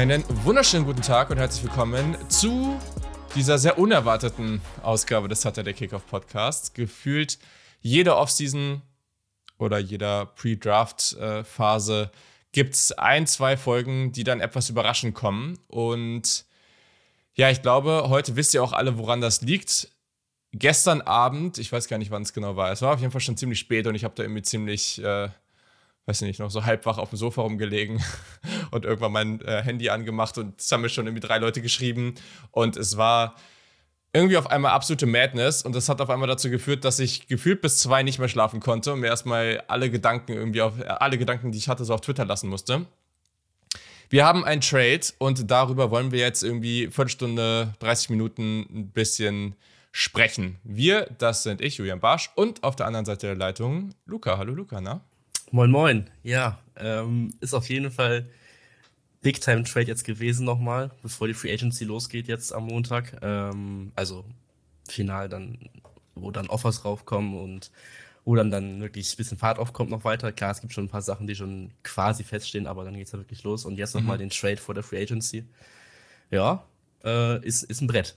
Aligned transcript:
Einen 0.00 0.24
wunderschönen 0.46 0.86
guten 0.86 1.02
Tag 1.02 1.28
und 1.28 1.36
herzlich 1.36 1.62
willkommen 1.62 2.16
zu 2.30 2.80
dieser 3.34 3.58
sehr 3.58 3.78
unerwarteten 3.78 4.62
Ausgabe 4.82 5.28
des 5.28 5.42
Saturday 5.42 5.74
Kickoff 5.74 6.06
Podcasts. 6.06 6.72
Gefühlt 6.72 7.38
jede 7.82 8.16
Offseason 8.16 8.80
oder 9.58 9.76
jeder 9.76 10.24
Pre-Draft-Phase 10.24 12.10
gibt 12.50 12.74
es 12.76 12.92
ein, 12.92 13.26
zwei 13.26 13.58
Folgen, 13.58 14.10
die 14.10 14.24
dann 14.24 14.40
etwas 14.40 14.70
überraschend 14.70 15.14
kommen. 15.14 15.58
Und 15.68 16.46
ja, 17.34 17.50
ich 17.50 17.60
glaube, 17.60 18.04
heute 18.08 18.36
wisst 18.36 18.54
ihr 18.54 18.64
auch 18.64 18.72
alle, 18.72 18.96
woran 18.96 19.20
das 19.20 19.42
liegt. 19.42 19.88
Gestern 20.52 21.02
Abend, 21.02 21.58
ich 21.58 21.70
weiß 21.70 21.88
gar 21.88 21.98
nicht, 21.98 22.10
wann 22.10 22.22
es 22.22 22.32
genau 22.32 22.56
war, 22.56 22.72
es 22.72 22.80
war 22.80 22.94
auf 22.94 23.00
jeden 23.00 23.12
Fall 23.12 23.20
schon 23.20 23.36
ziemlich 23.36 23.58
spät 23.58 23.86
und 23.86 23.94
ich 23.94 24.04
habe 24.04 24.14
da 24.14 24.22
irgendwie 24.22 24.40
ziemlich 24.40 25.04
äh, 25.04 25.28
weiß 26.10 26.22
nicht, 26.22 26.40
noch 26.40 26.50
so 26.50 26.64
halbwach 26.64 26.98
auf 26.98 27.10
dem 27.10 27.18
Sofa 27.18 27.42
rumgelegen 27.42 28.02
und 28.72 28.84
irgendwann 28.84 29.12
mein 29.12 29.40
äh, 29.42 29.62
Handy 29.62 29.90
angemacht 29.90 30.38
und 30.38 30.60
es 30.60 30.70
haben 30.72 30.80
mir 30.80 30.88
schon 30.88 31.06
irgendwie 31.06 31.26
drei 31.26 31.38
Leute 31.38 31.62
geschrieben 31.62 32.14
und 32.50 32.76
es 32.76 32.96
war 32.96 33.36
irgendwie 34.12 34.36
auf 34.36 34.50
einmal 34.50 34.72
absolute 34.72 35.06
Madness 35.06 35.62
und 35.62 35.72
das 35.74 35.88
hat 35.88 36.00
auf 36.00 36.10
einmal 36.10 36.26
dazu 36.26 36.50
geführt, 36.50 36.84
dass 36.84 36.98
ich 36.98 37.28
gefühlt 37.28 37.60
bis 37.60 37.78
zwei 37.78 38.02
nicht 38.02 38.18
mehr 38.18 38.28
schlafen 38.28 38.58
konnte 38.58 38.92
und 38.92 39.00
mir 39.00 39.06
erstmal 39.06 39.62
alle 39.68 39.88
Gedanken 39.88 40.32
irgendwie 40.32 40.62
auf, 40.62 40.74
alle 40.84 41.16
Gedanken, 41.16 41.52
die 41.52 41.58
ich 41.58 41.68
hatte, 41.68 41.84
so 41.84 41.94
auf 41.94 42.00
Twitter 42.00 42.24
lassen 42.24 42.48
musste. 42.48 42.86
Wir 44.08 44.24
haben 44.24 44.44
einen 44.44 44.62
Trade 44.62 45.02
und 45.18 45.48
darüber 45.48 45.92
wollen 45.92 46.10
wir 46.10 46.18
jetzt 46.18 46.42
irgendwie 46.42 46.88
Viertelstunde, 46.88 47.74
30 47.78 48.10
Minuten 48.10 48.66
ein 48.68 48.90
bisschen 48.90 49.54
sprechen. 49.92 50.58
Wir, 50.64 51.06
das 51.18 51.44
sind 51.44 51.60
ich, 51.60 51.76
Julian 51.76 52.00
Barsch 52.00 52.30
und 52.34 52.64
auf 52.64 52.74
der 52.74 52.86
anderen 52.86 53.06
Seite 53.06 53.28
der 53.28 53.36
Leitung 53.36 53.94
Luca. 54.06 54.38
Hallo 54.38 54.52
Luca, 54.52 54.80
na? 54.80 55.02
Moin, 55.52 55.70
moin. 55.72 56.08
Ja, 56.22 56.60
ähm, 56.76 57.34
ist 57.40 57.54
auf 57.54 57.68
jeden 57.68 57.90
Fall 57.90 58.28
Big 59.20 59.40
Time 59.40 59.64
Trade 59.64 59.86
jetzt 59.86 60.04
gewesen 60.04 60.44
nochmal, 60.44 60.92
bevor 61.02 61.26
die 61.26 61.34
Free 61.34 61.52
Agency 61.52 61.84
losgeht 61.84 62.28
jetzt 62.28 62.52
am 62.52 62.66
Montag. 62.66 63.18
Ähm, 63.20 63.90
also 63.96 64.24
final 64.88 65.28
dann, 65.28 65.58
wo 66.14 66.30
dann 66.30 66.46
Offers 66.46 66.84
raufkommen 66.84 67.36
und 67.36 67.72
wo 68.24 68.36
dann 68.36 68.52
dann 68.52 68.80
wirklich 68.80 69.12
ein 69.12 69.16
bisschen 69.16 69.38
Fahrt 69.38 69.58
aufkommt 69.58 69.90
noch 69.90 70.04
weiter. 70.04 70.30
Klar, 70.30 70.52
es 70.52 70.60
gibt 70.60 70.72
schon 70.72 70.84
ein 70.84 70.90
paar 70.90 71.02
Sachen, 71.02 71.26
die 71.26 71.34
schon 71.34 71.72
quasi 71.82 72.22
feststehen, 72.22 72.68
aber 72.68 72.84
dann 72.84 72.94
geht's 72.94 73.10
ja 73.10 73.18
wirklich 73.18 73.42
los. 73.42 73.64
Und 73.64 73.76
jetzt 73.76 73.94
nochmal 73.96 74.18
mhm. 74.18 74.20
den 74.20 74.30
Trade 74.30 74.58
vor 74.58 74.74
der 74.76 74.84
Free 74.84 75.02
Agency. 75.02 75.44
Ja, 76.30 76.64
äh, 77.02 77.44
ist, 77.44 77.64
ist 77.64 77.80
ein 77.80 77.88
Brett. 77.88 78.16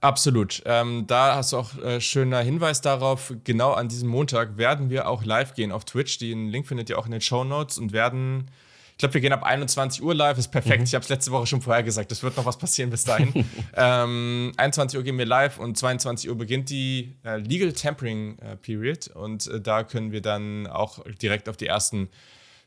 Absolut. 0.00 0.62
Ähm, 0.64 1.04
da 1.06 1.36
hast 1.36 1.52
du 1.52 1.58
auch 1.58 1.76
äh, 1.78 2.00
schöner 2.00 2.40
Hinweis 2.40 2.80
darauf. 2.80 3.34
Genau 3.44 3.72
an 3.72 3.88
diesem 3.88 4.08
Montag 4.08 4.56
werden 4.56 4.88
wir 4.88 5.06
auch 5.08 5.24
live 5.24 5.54
gehen 5.54 5.72
auf 5.72 5.84
Twitch. 5.84 6.18
Den 6.18 6.48
Link 6.48 6.66
findet 6.66 6.88
ihr 6.88 6.98
auch 6.98 7.04
in 7.04 7.12
den 7.12 7.20
Show 7.20 7.44
Notes 7.44 7.76
und 7.76 7.92
werden. 7.92 8.50
Ich 8.92 8.98
glaube, 8.98 9.14
wir 9.14 9.20
gehen 9.20 9.32
ab 9.32 9.42
21 9.42 10.02
Uhr 10.02 10.14
live, 10.14 10.38
ist 10.38 10.48
perfekt. 10.48 10.78
Mhm. 10.78 10.84
Ich 10.84 10.94
habe 10.94 11.02
es 11.02 11.08
letzte 11.08 11.30
Woche 11.30 11.46
schon 11.46 11.60
vorher 11.60 11.82
gesagt, 11.82 12.12
es 12.12 12.22
wird 12.22 12.36
noch 12.36 12.46
was 12.46 12.58
passieren 12.58 12.90
bis 12.90 13.04
dahin. 13.04 13.46
ähm, 13.76 14.52
21 14.56 14.98
Uhr 14.98 15.04
gehen 15.04 15.18
wir 15.18 15.26
live 15.26 15.58
und 15.58 15.76
22 15.76 16.28
Uhr 16.30 16.36
beginnt 16.36 16.70
die 16.70 17.16
äh, 17.24 17.36
Legal 17.36 17.72
Tampering 17.72 18.38
äh, 18.38 18.56
Period 18.56 19.08
und 19.08 19.46
äh, 19.46 19.60
da 19.60 19.84
können 19.84 20.12
wir 20.12 20.20
dann 20.20 20.66
auch 20.66 20.98
direkt 21.22 21.48
auf 21.48 21.56
die 21.56 21.66
ersten 21.66 22.08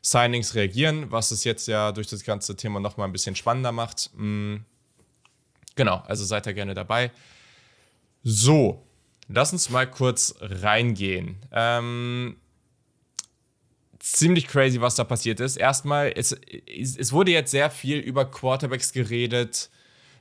Signings 0.02 0.54
reagieren, 0.54 1.10
was 1.10 1.30
es 1.30 1.44
jetzt 1.44 1.66
ja 1.68 1.92
durch 1.92 2.08
das 2.08 2.24
ganze 2.24 2.56
Thema 2.56 2.80
nochmal 2.80 3.08
ein 3.08 3.12
bisschen 3.12 3.36
spannender 3.36 3.72
macht. 3.72 4.10
Mhm 4.16 4.64
Genau, 5.74 6.02
also 6.06 6.24
seid 6.24 6.46
da 6.46 6.52
gerne 6.52 6.74
dabei. 6.74 7.10
So, 8.22 8.82
lass 9.28 9.52
uns 9.52 9.70
mal 9.70 9.90
kurz 9.90 10.34
reingehen. 10.40 11.36
Ähm, 11.52 12.36
ziemlich 13.98 14.46
crazy, 14.46 14.80
was 14.80 14.94
da 14.94 15.04
passiert 15.04 15.40
ist. 15.40 15.56
Erstmal, 15.56 16.12
es, 16.14 16.32
es 16.32 17.12
wurde 17.12 17.32
jetzt 17.32 17.50
sehr 17.50 17.70
viel 17.70 17.98
über 17.98 18.24
Quarterbacks 18.24 18.92
geredet, 18.92 19.70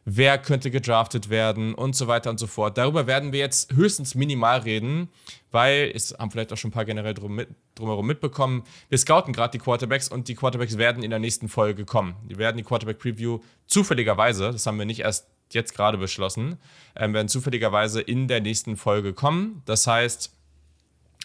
wer 0.06 0.38
könnte 0.38 0.72
gedraftet 0.72 1.30
werden 1.30 1.74
und 1.74 1.96
so 1.96 2.08
weiter 2.08 2.30
und 2.30 2.40
so 2.40 2.48
fort. 2.48 2.78
Darüber 2.78 3.08
werden 3.08 3.32
wir 3.32 3.40
jetzt 3.40 3.74
höchstens 3.74 4.16
minimal 4.16 4.60
reden, 4.60 5.10
weil 5.52 5.92
es 5.94 6.16
haben 6.18 6.32
vielleicht 6.32 6.52
auch 6.52 6.58
schon 6.58 6.70
ein 6.70 6.74
paar 6.74 6.86
generell 6.86 7.14
drum 7.14 7.36
mit, 7.36 7.50
drumherum 7.76 8.06
mitbekommen. 8.08 8.64
Wir 8.90 8.98
scouten 8.98 9.34
gerade 9.34 9.52
die 9.52 9.64
Quarterbacks 9.64 10.10
und 10.10 10.28
die 10.28 10.36
Quarterbacks 10.36 10.78
werden 10.78 11.04
in 11.04 11.10
der 11.10 11.20
nächsten 11.20 11.48
Folge 11.48 11.86
kommen. 11.86 12.16
Die 12.30 12.38
werden 12.38 12.58
die 12.58 12.64
Quarterback 12.64 13.00
Preview 13.00 13.40
zufälligerweise, 13.68 14.52
das 14.52 14.66
haben 14.66 14.78
wir 14.78 14.86
nicht 14.86 15.02
erst 15.02 15.28
jetzt 15.54 15.76
gerade 15.76 15.98
beschlossen, 15.98 16.58
ähm, 16.96 17.14
werden 17.14 17.28
zufälligerweise 17.28 18.02
in 18.02 18.28
der 18.28 18.42
nächsten 18.42 18.78
Folge 18.78 19.14
kommen. 19.14 19.62
Das 19.66 19.88
heißt, 19.88 20.32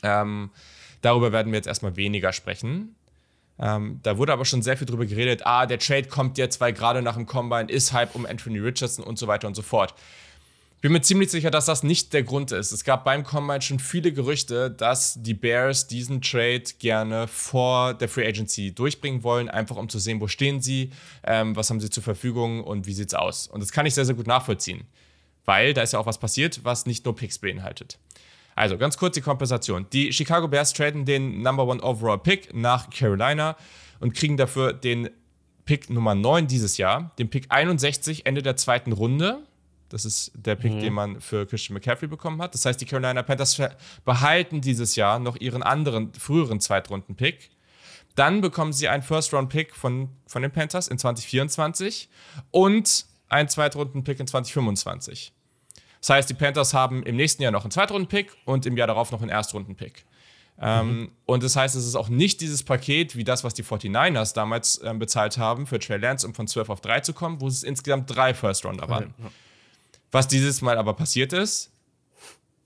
ähm, 0.02 0.50
darüber 1.02 1.32
werden 1.32 1.52
wir 1.52 1.58
jetzt 1.58 1.66
erstmal 1.66 1.96
weniger 1.96 2.32
sprechen. 2.32 2.94
Ähm, 3.60 4.00
da 4.02 4.18
wurde 4.18 4.32
aber 4.32 4.44
schon 4.44 4.62
sehr 4.62 4.76
viel 4.76 4.86
drüber 4.86 5.06
geredet. 5.06 5.42
Ah, 5.44 5.66
der 5.66 5.78
Trade 5.78 6.04
kommt 6.04 6.38
jetzt, 6.38 6.60
weil 6.60 6.72
gerade 6.72 7.02
nach 7.02 7.14
dem 7.14 7.26
Combine 7.26 7.70
ist 7.70 7.92
Hype 7.92 8.14
um 8.14 8.24
Anthony 8.24 8.58
Richardson 8.58 9.04
und 9.04 9.18
so 9.18 9.26
weiter 9.26 9.48
und 9.48 9.54
so 9.54 9.62
fort 9.62 9.94
bin 10.80 10.92
mir 10.92 11.00
ziemlich 11.00 11.30
sicher, 11.30 11.50
dass 11.50 11.66
das 11.66 11.82
nicht 11.82 12.12
der 12.12 12.22
Grund 12.22 12.52
ist. 12.52 12.70
Es 12.70 12.84
gab 12.84 13.04
beim 13.04 13.24
Combine 13.24 13.62
schon 13.62 13.80
viele 13.80 14.12
Gerüchte, 14.12 14.70
dass 14.70 15.20
die 15.20 15.34
Bears 15.34 15.88
diesen 15.88 16.22
Trade 16.22 16.62
gerne 16.78 17.26
vor 17.26 17.94
der 17.94 18.08
Free 18.08 18.26
Agency 18.26 18.72
durchbringen 18.72 19.24
wollen, 19.24 19.48
einfach 19.48 19.76
um 19.76 19.88
zu 19.88 19.98
sehen, 19.98 20.20
wo 20.20 20.28
stehen 20.28 20.60
sie, 20.60 20.92
ähm, 21.24 21.56
was 21.56 21.70
haben 21.70 21.80
sie 21.80 21.90
zur 21.90 22.04
Verfügung 22.04 22.62
und 22.62 22.86
wie 22.86 22.92
sieht's 22.92 23.14
aus. 23.14 23.48
Und 23.48 23.60
das 23.60 23.72
kann 23.72 23.86
ich 23.86 23.94
sehr, 23.94 24.04
sehr 24.04 24.14
gut 24.14 24.28
nachvollziehen, 24.28 24.86
weil 25.44 25.74
da 25.74 25.82
ist 25.82 25.92
ja 25.92 25.98
auch 25.98 26.06
was 26.06 26.18
passiert, 26.18 26.60
was 26.64 26.86
nicht 26.86 27.04
nur 27.04 27.16
Picks 27.16 27.38
beinhaltet. 27.38 27.98
Also 28.54 28.78
ganz 28.78 28.96
kurz 28.96 29.14
die 29.14 29.20
Kompensation. 29.20 29.86
Die 29.92 30.12
Chicago 30.12 30.46
Bears 30.46 30.72
traden 30.72 31.04
den 31.04 31.42
Number 31.42 31.66
One 31.66 31.82
Overall 31.82 32.18
Pick 32.18 32.54
nach 32.54 32.90
Carolina 32.90 33.56
und 33.98 34.14
kriegen 34.14 34.36
dafür 34.36 34.72
den 34.72 35.10
Pick 35.64 35.90
Nummer 35.90 36.14
9 36.14 36.46
dieses 36.46 36.76
Jahr, 36.76 37.12
den 37.18 37.30
Pick 37.30 37.46
61 37.50 38.26
Ende 38.26 38.42
der 38.42 38.56
zweiten 38.56 38.92
Runde 38.92 39.42
das 39.88 40.04
ist 40.04 40.32
der 40.34 40.54
Pick, 40.54 40.72
mhm. 40.74 40.80
den 40.80 40.92
man 40.92 41.20
für 41.20 41.46
Christian 41.46 41.74
McCaffrey 41.74 42.08
bekommen 42.08 42.40
hat. 42.42 42.54
Das 42.54 42.64
heißt, 42.64 42.80
die 42.80 42.84
Carolina 42.84 43.22
Panthers 43.22 43.60
behalten 44.04 44.60
dieses 44.60 44.96
Jahr 44.96 45.18
noch 45.18 45.36
ihren 45.36 45.62
anderen, 45.62 46.12
früheren 46.14 46.60
Zweitrunden-Pick. 46.60 47.50
Dann 48.14 48.40
bekommen 48.40 48.72
sie 48.72 48.88
einen 48.88 49.02
First-Round-Pick 49.02 49.74
von, 49.74 50.08
von 50.26 50.42
den 50.42 50.50
Panthers 50.50 50.88
in 50.88 50.98
2024 50.98 52.08
und 52.50 53.06
einen 53.28 53.48
Zweitrunden-Pick 53.48 54.20
in 54.20 54.26
2025. 54.26 55.32
Das 56.00 56.10
heißt, 56.10 56.30
die 56.30 56.34
Panthers 56.34 56.74
haben 56.74 57.02
im 57.02 57.16
nächsten 57.16 57.42
Jahr 57.42 57.52
noch 57.52 57.64
einen 57.64 57.70
Zweitrunden-Pick 57.70 58.36
und 58.44 58.66
im 58.66 58.76
Jahr 58.76 58.86
darauf 58.86 59.10
noch 59.12 59.20
einen 59.20 59.30
Erstrunden-Pick. 59.30 60.04
Ähm, 60.60 60.88
mhm. 60.88 61.10
und 61.24 61.44
das 61.44 61.54
heißt, 61.54 61.76
es 61.76 61.86
ist 61.86 61.94
auch 61.94 62.08
nicht 62.08 62.40
dieses 62.40 62.64
Paket 62.64 63.14
wie 63.14 63.22
das, 63.22 63.44
was 63.44 63.54
die 63.54 63.62
49ers 63.62 64.34
damals 64.34 64.80
ähm, 64.82 64.98
bezahlt 64.98 65.38
haben 65.38 65.68
für 65.68 65.78
Trey 65.78 65.98
Lance, 65.98 66.26
um 66.26 66.34
von 66.34 66.48
12 66.48 66.68
auf 66.70 66.80
3 66.80 67.00
zu 67.00 67.12
kommen, 67.12 67.40
wo 67.40 67.46
es 67.46 67.62
insgesamt 67.62 68.12
drei 68.14 68.34
First-Rounder 68.34 68.88
waren. 68.88 69.14
Ja, 69.18 69.24
ja. 69.26 69.30
Was 70.10 70.28
dieses 70.28 70.62
Mal 70.62 70.78
aber 70.78 70.94
passiert 70.94 71.32
ist, 71.32 71.70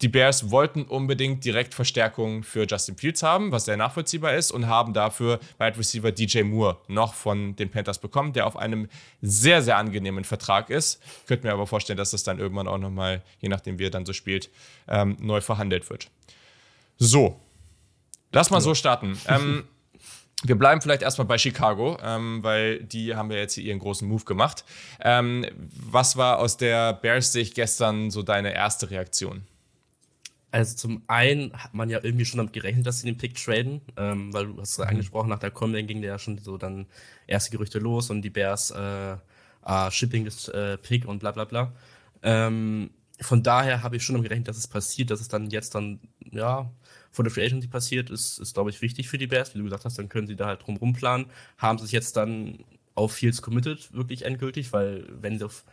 die 0.02 0.08
Bears 0.08 0.50
wollten 0.50 0.82
unbedingt 0.82 1.44
direkt 1.44 1.74
Verstärkung 1.74 2.42
für 2.42 2.66
Justin 2.68 2.96
Fields 2.96 3.22
haben, 3.22 3.52
was 3.52 3.66
sehr 3.66 3.76
nachvollziehbar 3.76 4.34
ist, 4.34 4.50
und 4.50 4.66
haben 4.66 4.92
dafür 4.92 5.38
Wide 5.58 5.78
Receiver 5.78 6.10
DJ 6.10 6.42
Moore 6.42 6.78
noch 6.88 7.14
von 7.14 7.54
den 7.54 7.70
Panthers 7.70 8.00
bekommen, 8.00 8.32
der 8.32 8.48
auf 8.48 8.56
einem 8.56 8.88
sehr, 9.20 9.62
sehr 9.62 9.76
angenehmen 9.76 10.24
Vertrag 10.24 10.70
ist. 10.70 11.00
Ich 11.20 11.26
könnte 11.26 11.46
mir 11.46 11.52
aber 11.52 11.68
vorstellen, 11.68 11.96
dass 11.96 12.10
das 12.10 12.24
dann 12.24 12.40
irgendwann 12.40 12.66
auch 12.66 12.78
nochmal, 12.78 13.22
je 13.40 13.48
nachdem 13.48 13.78
wie 13.78 13.84
er 13.84 13.90
dann 13.90 14.04
so 14.04 14.12
spielt, 14.12 14.50
ähm, 14.88 15.16
neu 15.20 15.40
verhandelt 15.40 15.88
wird. 15.88 16.10
So, 16.98 17.38
lass 18.32 18.50
mal 18.50 18.60
so 18.60 18.74
starten. 18.74 19.16
Ähm, 19.28 19.64
wir 20.42 20.58
bleiben 20.58 20.80
vielleicht 20.80 21.02
erstmal 21.02 21.26
bei 21.26 21.38
Chicago, 21.38 21.98
ähm, 22.02 22.42
weil 22.42 22.82
die 22.82 23.14
haben 23.14 23.30
ja 23.30 23.38
jetzt 23.38 23.54
hier 23.54 23.64
ihren 23.64 23.78
großen 23.78 24.06
Move 24.06 24.24
gemacht. 24.24 24.64
Ähm, 25.00 25.46
was 25.72 26.16
war 26.16 26.38
aus 26.38 26.56
der 26.56 26.94
Bears-Sicht 26.94 27.54
gestern 27.54 28.10
so 28.10 28.22
deine 28.22 28.54
erste 28.54 28.90
Reaktion? 28.90 29.42
Also 30.52 30.76
zum 30.76 31.02
einen 31.06 31.52
hat 31.54 31.72
man 31.72 31.88
ja 31.88 32.00
irgendwie 32.02 32.26
schon 32.26 32.36
damit 32.36 32.52
gerechnet, 32.52 32.86
dass 32.86 33.00
sie 33.00 33.06
den 33.06 33.16
Pick 33.16 33.36
traden, 33.36 33.80
ähm, 33.96 34.34
weil 34.34 34.46
du 34.46 34.60
hast 34.60 34.78
ja 34.78 34.84
mhm. 34.84 34.90
angesprochen, 34.90 35.30
nach 35.30 35.38
der 35.38 35.50
Combine 35.50 35.86
ging 35.86 36.02
der 36.02 36.10
ja 36.12 36.18
schon 36.18 36.36
so 36.38 36.58
dann 36.58 36.86
erste 37.26 37.50
Gerüchte 37.50 37.78
los 37.78 38.10
und 38.10 38.20
die 38.20 38.30
Bears 38.30 38.70
äh, 38.70 39.16
ah, 39.62 39.90
Shipping 39.90 40.26
des 40.26 40.48
äh, 40.48 40.76
Pick 40.76 41.06
und 41.06 41.20
bla 41.20 41.32
bla 41.32 41.44
bla. 41.44 41.72
Ähm, 42.22 42.90
von 43.18 43.42
daher 43.42 43.82
habe 43.82 43.96
ich 43.96 44.04
schon 44.04 44.14
damit 44.14 44.28
gerechnet, 44.28 44.48
dass 44.48 44.58
es 44.58 44.66
passiert, 44.66 45.10
dass 45.10 45.20
es 45.20 45.28
dann 45.28 45.48
jetzt 45.48 45.74
dann, 45.74 46.00
ja, 46.30 46.70
vor 47.10 47.24
der 47.24 47.32
Free 47.32 47.44
Agency 47.44 47.68
passiert, 47.68 48.10
ist, 48.10 48.38
ist 48.38 48.54
glaube 48.54 48.70
ich, 48.70 48.80
wichtig 48.82 49.08
für 49.08 49.18
die 49.18 49.26
Bears. 49.26 49.54
Wie 49.54 49.58
du 49.58 49.64
gesagt 49.64 49.84
hast, 49.84 49.98
dann 49.98 50.08
können 50.08 50.26
sie 50.26 50.36
da 50.36 50.46
halt 50.46 50.66
drum 50.66 50.92
planen. 50.92 51.26
Haben 51.58 51.78
sich 51.78 51.92
jetzt 51.92 52.16
dann 52.16 52.64
auf 52.94 53.12
Fields 53.12 53.42
committed, 53.42 53.92
wirklich 53.92 54.24
endgültig, 54.24 54.72
weil 54.72 55.06
wenn 55.20 55.38
sie 55.38 55.44
auf 55.44 55.64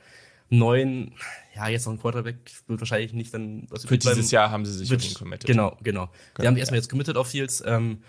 neun, 0.49 1.13
ja, 1.55 1.67
jetzt 1.67 1.85
noch 1.85 1.93
ein 1.93 1.99
Quarterback 1.99 2.37
wird 2.67 2.81
wahrscheinlich 2.81 3.13
nicht 3.13 3.33
dann. 3.33 3.67
Was 3.69 3.85
für 3.85 3.97
dieses 3.97 4.31
Jahr 4.31 4.51
haben 4.51 4.65
sie 4.65 4.73
sich 4.73 4.89
wird, 4.89 5.15
committed. 5.15 5.45
Genau, 5.47 5.77
genau. 5.83 6.09
Die 6.39 6.47
haben 6.47 6.55
ja. 6.55 6.61
erstmal 6.61 6.79
jetzt 6.79 6.89
committed 6.89 7.17
auf 7.17 7.29
Fields. 7.29 7.63
Ähm, 7.65 7.99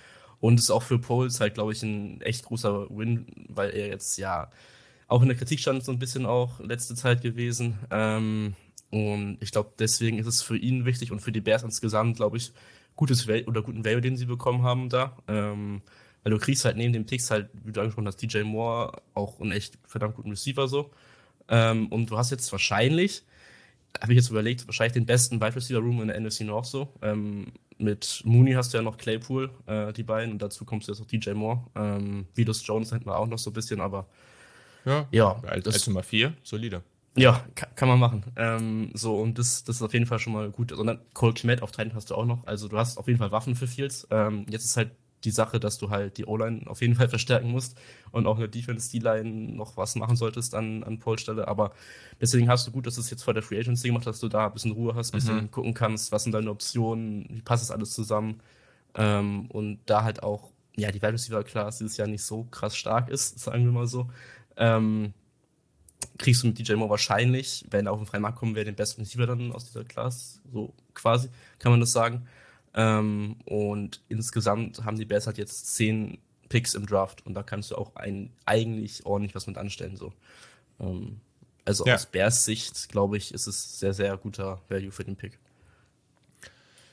und 0.40 0.58
ist 0.58 0.70
auch 0.70 0.82
für 0.82 0.98
Poles 0.98 1.38
halt, 1.38 1.54
glaube 1.54 1.72
ich, 1.72 1.82
ein 1.82 2.22
echt 2.22 2.46
großer 2.46 2.88
Win, 2.88 3.26
weil 3.48 3.70
er 3.70 3.88
jetzt 3.88 4.16
ja 4.16 4.50
auch 5.06 5.22
in 5.22 5.28
der 5.28 5.36
Kritik 5.36 5.60
stand 5.60 5.84
so 5.84 5.92
ein 5.92 5.98
bisschen 5.98 6.24
auch 6.24 6.60
letzte 6.60 6.94
Zeit 6.94 7.20
gewesen. 7.20 7.78
Ähm, 7.90 8.54
und 8.90 9.38
ich 9.40 9.52
glaube, 9.52 9.72
deswegen 9.78 10.18
ist 10.18 10.26
es 10.26 10.42
für 10.42 10.56
ihn 10.56 10.84
wichtig 10.84 11.12
und 11.12 11.20
für 11.20 11.32
die 11.32 11.40
Bears 11.40 11.62
insgesamt, 11.62 12.16
glaube 12.16 12.36
ich, 12.36 12.52
gutes 12.96 13.28
Value 13.28 13.46
oder 13.46 13.62
guten 13.62 13.84
Value, 13.84 14.00
den 14.00 14.16
sie 14.16 14.26
bekommen 14.26 14.62
haben 14.62 14.88
da. 14.88 15.16
Ähm, 15.28 15.82
Weil 16.22 16.32
du 16.32 16.38
kriegst 16.38 16.64
halt 16.64 16.76
neben 16.76 16.92
den 16.92 17.06
Picks 17.06 17.30
halt, 17.30 17.48
wie 17.64 17.72
du 17.72 17.80
angesprochen 17.80 18.08
hast, 18.08 18.20
DJ 18.20 18.42
Moore 18.42 19.00
auch 19.14 19.40
einen 19.40 19.52
echt 19.52 19.78
verdammt 19.86 20.16
guten 20.16 20.30
Receiver 20.30 20.68
so. 20.68 20.90
Ähm, 21.48 21.86
und 21.88 22.10
du 22.10 22.18
hast 22.18 22.30
jetzt 22.30 22.50
wahrscheinlich, 22.52 23.22
habe 24.00 24.12
ich 24.12 24.16
jetzt 24.16 24.30
überlegt, 24.30 24.66
wahrscheinlich 24.66 24.92
den 24.92 25.06
besten 25.06 25.40
Wide 25.40 25.56
Receiver 25.56 25.80
Room 25.80 26.02
in 26.02 26.08
der 26.08 26.20
NFC 26.20 26.42
North 26.42 26.66
so. 26.66 26.92
Ähm, 27.00 27.52
mit 27.78 28.22
Mooney 28.24 28.52
hast 28.52 28.72
du 28.72 28.78
ja 28.78 28.82
noch 28.82 28.98
Claypool, 28.98 29.50
äh, 29.66 29.92
die 29.92 30.02
beiden, 30.02 30.32
und 30.32 30.42
dazu 30.42 30.64
kommst 30.64 30.88
du 30.88 30.92
jetzt 30.92 31.00
noch 31.00 31.06
DJ 31.06 31.30
Moore. 31.30 31.64
Ähm, 31.74 32.26
Vidos 32.34 32.66
Jones 32.66 32.92
hätten 32.92 33.06
wir 33.06 33.16
auch 33.16 33.26
noch 33.26 33.38
so 33.38 33.50
ein 33.50 33.54
bisschen, 33.54 33.80
aber 33.80 34.06
ja, 34.84 35.08
ja 35.10 35.40
als, 35.44 35.64
das, 35.64 35.74
als 35.74 35.86
Nummer 35.86 36.02
vier, 36.02 36.34
solide. 36.42 36.82
Ja, 37.16 37.44
kann, 37.54 37.68
kann 37.74 37.88
man 37.88 37.98
machen. 37.98 38.24
Ähm, 38.36 38.90
so, 38.94 39.16
und 39.20 39.38
das, 39.38 39.64
das 39.64 39.76
ist 39.76 39.82
auf 39.82 39.92
jeden 39.92 40.06
Fall 40.06 40.18
schon 40.18 40.32
mal 40.32 40.50
gut. 40.50 40.72
Sondern 40.74 41.00
Cole 41.12 41.34
Kmet 41.34 41.62
auf 41.62 41.72
Titan 41.72 41.94
hast 41.94 42.10
du 42.10 42.14
auch 42.14 42.24
noch. 42.24 42.46
Also 42.46 42.68
du 42.68 42.78
hast 42.78 42.98
auf 42.98 43.08
jeden 43.08 43.18
Fall 43.18 43.32
Waffen 43.32 43.56
für 43.56 43.66
Fields. 43.66 44.06
Ähm, 44.10 44.46
jetzt 44.48 44.64
ist 44.64 44.76
halt 44.76 44.92
die 45.24 45.30
Sache, 45.30 45.60
dass 45.60 45.78
du 45.78 45.90
halt 45.90 46.16
die 46.18 46.24
O-Line 46.24 46.62
auf 46.66 46.80
jeden 46.80 46.94
Fall 46.94 47.08
verstärken 47.08 47.50
musst 47.50 47.78
und 48.10 48.26
auch 48.26 48.38
eine 48.38 48.48
Defense-D-Line 48.48 49.54
noch 49.54 49.76
was 49.76 49.94
machen 49.96 50.16
solltest 50.16 50.54
an, 50.54 50.82
an 50.82 50.98
Polstelle. 50.98 51.46
Aber 51.48 51.72
deswegen 52.20 52.48
hast 52.48 52.66
du 52.66 52.70
gut, 52.70 52.86
dass 52.86 52.94
du 52.94 53.00
es 53.00 53.10
jetzt 53.10 53.22
vor 53.22 53.34
der 53.34 53.42
Free 53.42 53.58
Agency 53.58 53.88
gemacht 53.88 54.06
hast, 54.06 54.16
dass 54.16 54.20
du 54.20 54.28
da 54.28 54.46
ein 54.46 54.52
bisschen 54.52 54.72
Ruhe 54.72 54.94
hast, 54.94 55.12
ein 55.12 55.18
bisschen 55.18 55.42
mhm. 55.42 55.50
gucken 55.50 55.74
kannst, 55.74 56.12
was 56.12 56.22
sind 56.22 56.32
deine 56.32 56.50
Optionen, 56.50 57.26
wie 57.30 57.42
passt 57.42 57.64
das 57.64 57.70
alles 57.70 57.90
zusammen. 57.90 58.40
Ähm, 58.94 59.46
und 59.50 59.80
da 59.86 60.04
halt 60.04 60.22
auch, 60.22 60.50
ja, 60.76 60.90
die 60.90 61.02
Wide 61.02 61.12
Receiver 61.12 61.44
Class 61.44 61.78
dieses 61.78 61.96
Jahr 61.96 62.08
nicht 62.08 62.22
so 62.24 62.44
krass 62.44 62.76
stark 62.76 63.08
ist, 63.08 63.38
sagen 63.40 63.64
wir 63.64 63.72
mal 63.72 63.86
so. 63.86 64.10
Ähm, 64.56 65.12
kriegst 66.20 66.42
du 66.42 66.48
mit 66.48 66.58
DJ 66.58 66.74
Moore 66.74 66.90
wahrscheinlich, 66.90 67.64
wenn 67.70 67.86
er 67.86 67.92
auf 67.92 67.98
den 67.98 68.06
freien 68.06 68.22
Markt 68.22 68.38
kommen 68.38 68.54
wäre, 68.54 68.66
den 68.66 68.76
besten 68.76 69.00
Receiver 69.00 69.26
dann 69.26 69.52
aus 69.52 69.64
dieser 69.64 69.84
Class, 69.84 70.40
so 70.52 70.74
quasi, 70.94 71.28
kann 71.58 71.72
man 71.72 71.80
das 71.80 71.92
sagen. 71.92 72.28
Ähm, 72.74 73.36
und 73.46 74.00
insgesamt 74.08 74.84
haben 74.84 74.98
die 74.98 75.06
Bears 75.06 75.26
halt 75.26 75.38
jetzt 75.38 75.74
zehn 75.74 76.18
Picks 76.48 76.74
im 76.74 76.86
Draft 76.86 77.24
und 77.26 77.34
da 77.34 77.42
kannst 77.42 77.70
du 77.70 77.76
auch 77.76 77.96
ein, 77.96 78.30
eigentlich 78.44 79.06
ordentlich 79.06 79.34
was 79.34 79.46
mit 79.46 79.56
anstellen. 79.56 79.96
So. 79.96 80.12
Ähm, 80.78 81.20
also 81.64 81.86
ja. 81.86 81.94
aus 81.94 82.06
Bears 82.06 82.44
Sicht, 82.44 82.90
glaube 82.90 83.16
ich, 83.16 83.32
ist 83.32 83.46
es 83.46 83.80
sehr, 83.80 83.94
sehr 83.94 84.16
guter 84.18 84.60
Value 84.68 84.92
für 84.92 85.04
den 85.04 85.16
Pick. 85.16 85.38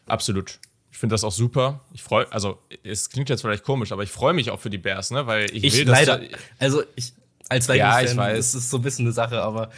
Absolut. 0.06 0.60
Ich 0.90 0.98
finde 0.98 1.14
das 1.14 1.26
auch 1.26 1.34
super. 1.34 1.82
Ich 1.94 2.02
freue, 2.02 2.32
also 2.32 2.60
es 2.84 3.10
klingt 3.10 3.30
jetzt 3.30 3.42
vielleicht 3.42 3.64
komisch, 3.64 3.92
aber 3.92 4.04
ich 4.04 4.10
freue 4.10 4.34
mich 4.34 4.52
auch 4.52 4.60
für 4.60 4.70
die 4.70 4.78
Bears, 4.78 5.12
ne? 5.12 5.28
Weil 5.28 5.46
ich, 5.54 5.64
ich 5.64 5.78
will, 5.78 5.88
leider, 5.88 6.20
dass 6.20 6.40
also 6.60 6.84
ich 6.96 7.14
als 7.50 7.68
Vikings-Fan 7.68 7.78
ja, 7.78 8.12
ich 8.12 8.18
weiß. 8.18 8.40
ist 8.40 8.54
es 8.54 8.70
so 8.70 8.78
ein 8.78 8.84
bisschen 8.84 9.06
eine 9.06 9.14
Sache, 9.14 9.42
aber 9.42 9.70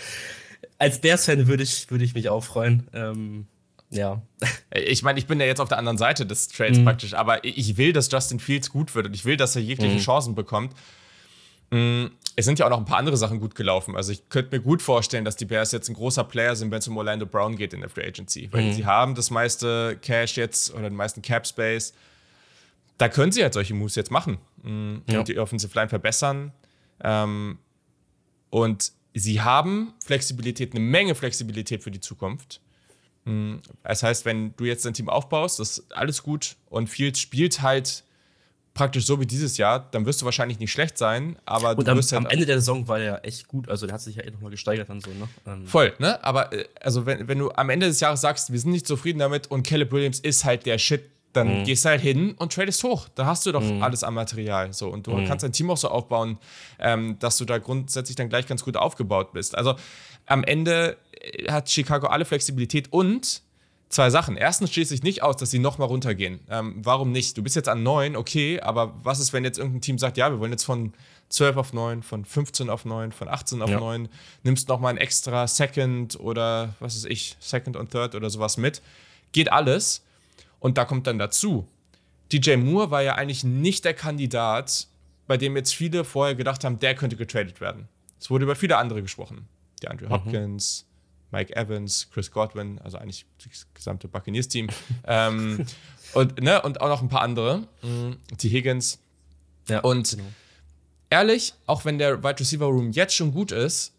als 0.77 0.99
Bears-Fan 0.99 1.47
würde 1.47 1.63
ich, 1.63 1.89
würd 1.91 2.01
ich 2.01 2.13
mich 2.13 2.29
auch 2.29 2.43
freuen. 2.43 2.87
Ähm, 2.93 3.47
ja. 3.91 4.21
Ich 4.71 5.03
meine, 5.03 5.19
ich 5.19 5.27
bin 5.27 5.39
ja 5.39 5.45
jetzt 5.45 5.59
auf 5.59 5.69
der 5.69 5.77
anderen 5.77 5.97
Seite 5.97 6.25
des 6.25 6.47
Trades 6.47 6.79
mhm. 6.79 6.85
praktisch, 6.85 7.13
aber 7.13 7.43
ich 7.43 7.77
will, 7.77 7.91
dass 7.91 8.11
Justin 8.11 8.39
Fields 8.39 8.69
gut 8.69 8.93
wird 8.95 9.07
und 9.07 9.13
ich 9.13 9.25
will, 9.25 9.35
dass 9.35 9.55
er 9.55 9.61
jegliche 9.61 9.95
mhm. 9.95 9.99
Chancen 9.99 10.35
bekommt. 10.35 10.73
Mhm. 11.71 12.11
Es 12.35 12.45
sind 12.45 12.57
ja 12.57 12.65
auch 12.65 12.69
noch 12.69 12.77
ein 12.77 12.85
paar 12.85 12.99
andere 12.99 13.17
Sachen 13.17 13.39
gut 13.39 13.55
gelaufen. 13.55 13.95
Also 13.95 14.11
ich 14.13 14.29
könnte 14.29 14.55
mir 14.55 14.61
gut 14.61 14.81
vorstellen, 14.81 15.25
dass 15.25 15.35
die 15.35 15.45
Bears 15.45 15.71
jetzt 15.71 15.89
ein 15.89 15.95
großer 15.95 16.23
Player 16.23 16.55
sind, 16.55 16.71
wenn 16.71 16.79
es 16.79 16.87
um 16.87 16.95
Orlando 16.95 17.25
Brown 17.25 17.57
geht 17.57 17.73
in 17.73 17.81
der 17.81 17.89
Free 17.89 18.05
Agency. 18.05 18.47
Weil 18.51 18.65
mhm. 18.65 18.73
sie 18.73 18.85
haben 18.85 19.15
das 19.15 19.29
meiste 19.29 19.97
Cash 20.01 20.37
jetzt 20.37 20.73
oder 20.73 20.83
den 20.83 20.95
meisten 20.95 21.21
Cap 21.21 21.45
Space. 21.45 21.93
Da 22.97 23.09
können 23.09 23.31
sie 23.31 23.43
halt 23.43 23.53
solche 23.53 23.73
Moves 23.73 23.95
jetzt 23.95 24.11
machen 24.11 24.37
ja. 24.63 25.19
und 25.19 25.27
die 25.27 25.37
Offensive 25.37 25.73
Line 25.75 25.89
verbessern. 25.89 26.53
Ähm, 27.03 27.59
und 28.49 28.91
sie 29.13 29.41
haben 29.41 29.93
Flexibilität, 30.03 30.73
eine 30.73 30.79
Menge 30.79 31.15
Flexibilität 31.15 31.83
für 31.83 31.91
die 31.91 31.99
Zukunft. 31.99 32.61
Hm, 33.25 33.61
das 33.83 34.03
heißt, 34.03 34.25
wenn 34.25 34.55
du 34.55 34.65
jetzt 34.65 34.85
dein 34.85 34.93
Team 34.93 35.09
aufbaust, 35.09 35.59
das 35.59 35.79
ist 35.79 35.95
alles 35.95 36.23
gut 36.23 36.55
und 36.69 36.87
Fields 36.87 37.19
spielt 37.19 37.61
halt 37.61 38.03
praktisch 38.73 39.05
so 39.05 39.19
wie 39.19 39.25
dieses 39.25 39.57
Jahr, 39.57 39.89
dann 39.91 40.05
wirst 40.05 40.21
du 40.21 40.25
wahrscheinlich 40.25 40.59
nicht 40.59 40.71
schlecht 40.71 40.97
sein, 40.97 41.37
aber 41.45 41.77
und 41.77 41.85
du 41.85 41.91
am, 41.91 41.97
wirst 41.97 42.13
am 42.13 42.25
Ende 42.27 42.45
der 42.45 42.59
Saison 42.59 42.87
war 42.87 42.99
er 42.99 43.25
echt 43.25 43.47
gut, 43.47 43.67
also 43.67 43.85
der 43.85 43.95
hat 43.95 44.01
sich 44.01 44.15
ja 44.15 44.23
eh 44.23 44.31
nochmal 44.31 44.51
gesteigert 44.51 44.87
dann 44.87 45.01
so, 45.01 45.09
ne? 45.09 45.27
Ähm. 45.45 45.67
Voll, 45.67 45.93
ne? 45.99 46.23
Aber 46.23 46.53
äh, 46.53 46.65
also 46.79 47.05
wenn, 47.05 47.27
wenn 47.27 47.39
du 47.39 47.51
am 47.51 47.69
Ende 47.69 47.87
des 47.87 47.99
Jahres 47.99 48.21
sagst, 48.21 48.53
wir 48.53 48.59
sind 48.59 48.71
nicht 48.71 48.87
zufrieden 48.87 49.19
damit 49.19 49.47
und 49.47 49.67
Caleb 49.67 49.91
Williams 49.91 50.19
ist 50.21 50.45
halt 50.45 50.65
der 50.65 50.77
Shit, 50.77 51.03
dann 51.33 51.59
mhm. 51.59 51.63
gehst 51.63 51.85
du 51.85 51.89
halt 51.89 52.01
hin 52.01 52.33
und 52.37 52.53
tradest 52.53 52.83
hoch. 52.83 53.07
Da 53.15 53.25
hast 53.25 53.45
du 53.45 53.51
doch 53.51 53.61
mhm. 53.61 53.83
alles 53.83 54.03
am 54.03 54.15
Material. 54.15 54.73
So. 54.73 54.89
Und 54.89 55.07
du 55.07 55.11
mhm. 55.11 55.27
kannst 55.27 55.43
dein 55.43 55.51
Team 55.51 55.69
auch 55.69 55.77
so 55.77 55.89
aufbauen, 55.89 56.37
ähm, 56.79 57.17
dass 57.19 57.37
du 57.37 57.45
da 57.45 57.57
grundsätzlich 57.57 58.15
dann 58.15 58.29
gleich 58.29 58.47
ganz 58.47 58.63
gut 58.63 58.77
aufgebaut 58.77 59.33
bist. 59.33 59.55
Also 59.55 59.75
am 60.25 60.43
Ende 60.43 60.97
äh, 61.11 61.51
hat 61.51 61.69
Chicago 61.69 62.07
alle 62.07 62.25
Flexibilität 62.25 62.91
und 62.91 63.43
zwei 63.89 64.09
Sachen. 64.09 64.37
Erstens 64.37 64.71
schließt 64.71 64.89
sich 64.89 65.03
nicht 65.03 65.23
aus, 65.23 65.37
dass 65.37 65.51
sie 65.51 65.59
nochmal 65.59 65.87
runtergehen. 65.87 66.39
Ähm, 66.49 66.75
warum 66.77 67.11
nicht? 67.11 67.37
Du 67.37 67.43
bist 67.43 67.55
jetzt 67.55 67.69
an 67.69 67.83
9, 67.83 68.15
okay, 68.15 68.59
aber 68.61 68.93
was 69.03 69.19
ist, 69.19 69.33
wenn 69.33 69.43
jetzt 69.43 69.57
irgendein 69.57 69.81
Team 69.81 69.97
sagt, 69.97 70.17
ja, 70.17 70.31
wir 70.31 70.39
wollen 70.39 70.51
jetzt 70.51 70.63
von 70.63 70.93
12 71.29 71.57
auf 71.57 71.73
9, 71.73 72.03
von 72.03 72.25
15 72.25 72.69
auf 72.69 72.85
9, 72.85 73.11
von 73.11 73.27
18 73.27 73.61
auf 73.61 73.69
ja. 73.69 73.79
9, 73.79 74.09
nimmst 74.43 74.67
nochmal 74.69 74.93
ein 74.93 74.97
extra 74.97 75.47
Second 75.47 76.19
oder 76.19 76.75
was 76.79 76.95
weiß 76.95 77.05
ich, 77.05 77.35
Second 77.39 77.75
und 77.75 77.91
Third 77.91 78.15
oder 78.15 78.29
sowas 78.29 78.57
mit. 78.57 78.81
Geht 79.31 79.51
alles. 79.51 80.03
Und 80.59 80.77
da 80.77 80.85
kommt 80.85 81.07
dann 81.07 81.19
dazu, 81.19 81.67
DJ 82.31 82.57
Moore 82.57 82.91
war 82.91 83.01
ja 83.01 83.15
eigentlich 83.15 83.43
nicht 83.43 83.85
der 83.85 83.93
Kandidat, 83.93 84.87
bei 85.27 85.37
dem 85.37 85.55
jetzt 85.55 85.73
viele 85.73 86.03
vorher 86.03 86.35
gedacht 86.35 86.63
haben, 86.63 86.79
der 86.79 86.95
könnte 86.95 87.15
getradet 87.15 87.61
werden. 87.61 87.87
Es 88.19 88.29
wurde 88.29 88.43
über 88.43 88.55
viele 88.55 88.77
andere 88.77 89.01
gesprochen. 89.01 89.47
Die 89.81 89.87
Andrew 89.87 90.07
mhm. 90.07 90.11
Hopkins, 90.11 90.85
Mike 91.31 91.55
Evans, 91.55 92.09
Chris 92.11 92.31
Godwin, 92.31 92.79
also 92.79 92.97
eigentlich 92.97 93.25
das 93.43 93.67
gesamte 93.73 94.07
Buccaneers-Team. 94.07 94.67
ähm, 95.07 95.65
und, 96.13 96.41
ne, 96.41 96.61
und 96.61 96.81
auch 96.81 96.89
noch 96.89 97.01
ein 97.01 97.09
paar 97.09 97.21
andere. 97.21 97.67
Mhm. 97.81 98.17
T. 98.37 98.49
Higgins. 98.49 98.99
Ja, 99.67 99.81
und 99.81 100.11
genau. 100.11 100.23
ehrlich, 101.09 101.53
auch 101.67 101.85
wenn 101.85 101.99
der 101.99 102.23
Wide 102.23 102.39
Receiver 102.39 102.65
Room 102.65 102.91
jetzt 102.91 103.15
schon 103.15 103.31
gut 103.31 103.51
ist, 103.51 103.93